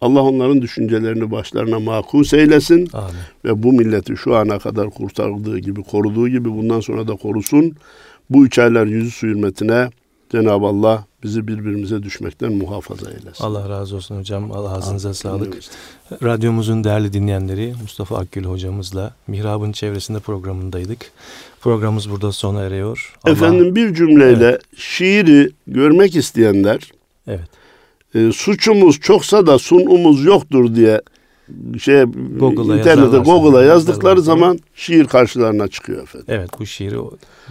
Allah 0.00 0.22
onların 0.22 0.62
düşüncelerini 0.62 1.30
başlarına 1.30 1.80
makus 1.80 2.34
eylesin. 2.34 2.88
Amin. 2.92 3.14
Ve 3.44 3.62
bu 3.62 3.72
milleti 3.72 4.16
şu 4.16 4.36
ana 4.36 4.58
kadar 4.58 4.90
kurtardığı 4.90 5.58
gibi, 5.58 5.82
koruduğu 5.82 6.28
gibi 6.28 6.50
bundan 6.52 6.80
sonra 6.80 7.08
da 7.08 7.16
korusun. 7.16 7.72
Bu 8.30 8.46
üç 8.46 8.58
aylar 8.58 8.86
yüzü 8.86 9.10
su 9.10 9.26
hürmetine 9.26 9.90
Cenab-ı 10.32 10.66
Allah 10.66 11.04
bizi 11.22 11.48
birbirimize 11.48 12.02
düşmekten 12.02 12.52
muhafaza 12.52 13.10
eylesin. 13.10 13.44
Allah 13.44 13.68
razı 13.68 13.96
olsun 13.96 14.18
hocam. 14.18 14.52
Allah 14.52 14.70
ağzınıza 14.76 15.08
Amin. 15.08 15.14
sağlık. 15.14 15.54
Radyomuzun 16.22 16.84
değerli 16.84 17.12
dinleyenleri 17.12 17.74
Mustafa 17.82 18.18
Akgül 18.18 18.44
hocamızla 18.44 19.14
Mihrab'ın 19.26 19.72
çevresinde 19.72 20.18
programındaydık. 20.20 20.98
Programımız 21.60 22.10
burada 22.10 22.32
sona 22.32 22.62
eriyor. 22.62 23.14
Allah- 23.24 23.32
Efendim 23.32 23.74
bir 23.76 23.94
cümleyle 23.94 24.58
şiiri 24.76 25.50
görmek 25.66 26.16
isteyenler 26.16 26.90
Evet. 27.28 27.48
E, 28.14 28.32
suçumuz 28.32 29.00
çoksa 29.00 29.46
da 29.46 29.58
sunumuz 29.58 30.24
yoktur 30.24 30.74
diye 30.74 31.00
şey 31.80 32.02
Google'a 32.38 32.76
internete 32.78 33.18
Google'a 33.18 33.62
yazdıkları 33.64 34.22
zaman 34.22 34.58
şiir 34.74 35.04
karşılarına 35.04 35.68
çıkıyor 35.68 36.02
efendim. 36.02 36.26
Evet 36.28 36.50
bu 36.58 36.66
şiiri 36.66 36.96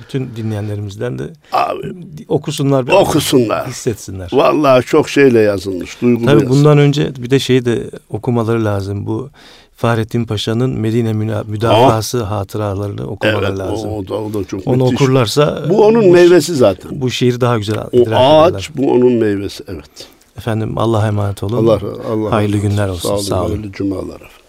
bütün 0.01 0.29
dinleyenlerimizden 0.35 1.19
de 1.19 1.23
Abi 1.51 1.93
okusunlar. 2.27 2.87
bir- 2.87 2.91
okusunlar. 2.91 3.67
Hissetsinler. 3.67 4.29
Vallahi 4.33 4.85
çok 4.85 5.09
şeyle 5.09 5.39
yazılmış, 5.39 6.01
duygulu 6.01 6.25
Tabii 6.25 6.33
yazılmış. 6.41 6.57
bundan 6.59 6.77
önce 6.77 7.11
bir 7.19 7.29
de 7.29 7.39
şeyi 7.39 7.65
de 7.65 7.89
okumaları 8.09 8.65
lazım. 8.65 9.05
Bu 9.05 9.29
Fahrettin 9.75 10.25
Paşa'nın 10.25 10.79
Medine 10.79 11.13
müdafası 11.47 12.23
hatıralarını 12.23 13.07
okumaları 13.07 13.45
Evet, 13.49 13.59
lazım. 13.59 13.89
o, 13.89 13.97
o 13.97 14.07
da, 14.07 14.13
o 14.13 14.33
da 14.33 14.43
çok 14.43 14.67
Onu 14.67 14.83
müthiş. 14.83 15.01
okurlarsa 15.01 15.65
Bu 15.69 15.85
onun 15.85 16.11
meyvesi 16.11 16.55
zaten. 16.55 17.01
bu 17.01 17.11
şiiri 17.11 17.41
daha 17.41 17.57
güzel 17.57 17.77
O 17.77 17.81
ağaç 17.81 17.97
ederler. 18.07 18.69
bu 18.77 18.91
onun 18.91 19.13
meyvesi. 19.13 19.63
Evet. 19.67 20.07
Efendim 20.37 20.77
Allah'a 20.77 21.07
emanet 21.07 21.43
olun. 21.43 21.67
Allah 21.67 21.79
Allah 22.11 22.31
Hayırlı 22.31 22.57
günler 22.57 22.87
olsun. 22.87 23.09
Sağ 23.09 23.13
olun. 23.15 23.21
Sağ 23.23 23.41
olun. 23.41 23.49
Hayırlı 23.49 23.71
cumalar 23.71 24.15
efendim. 24.15 24.42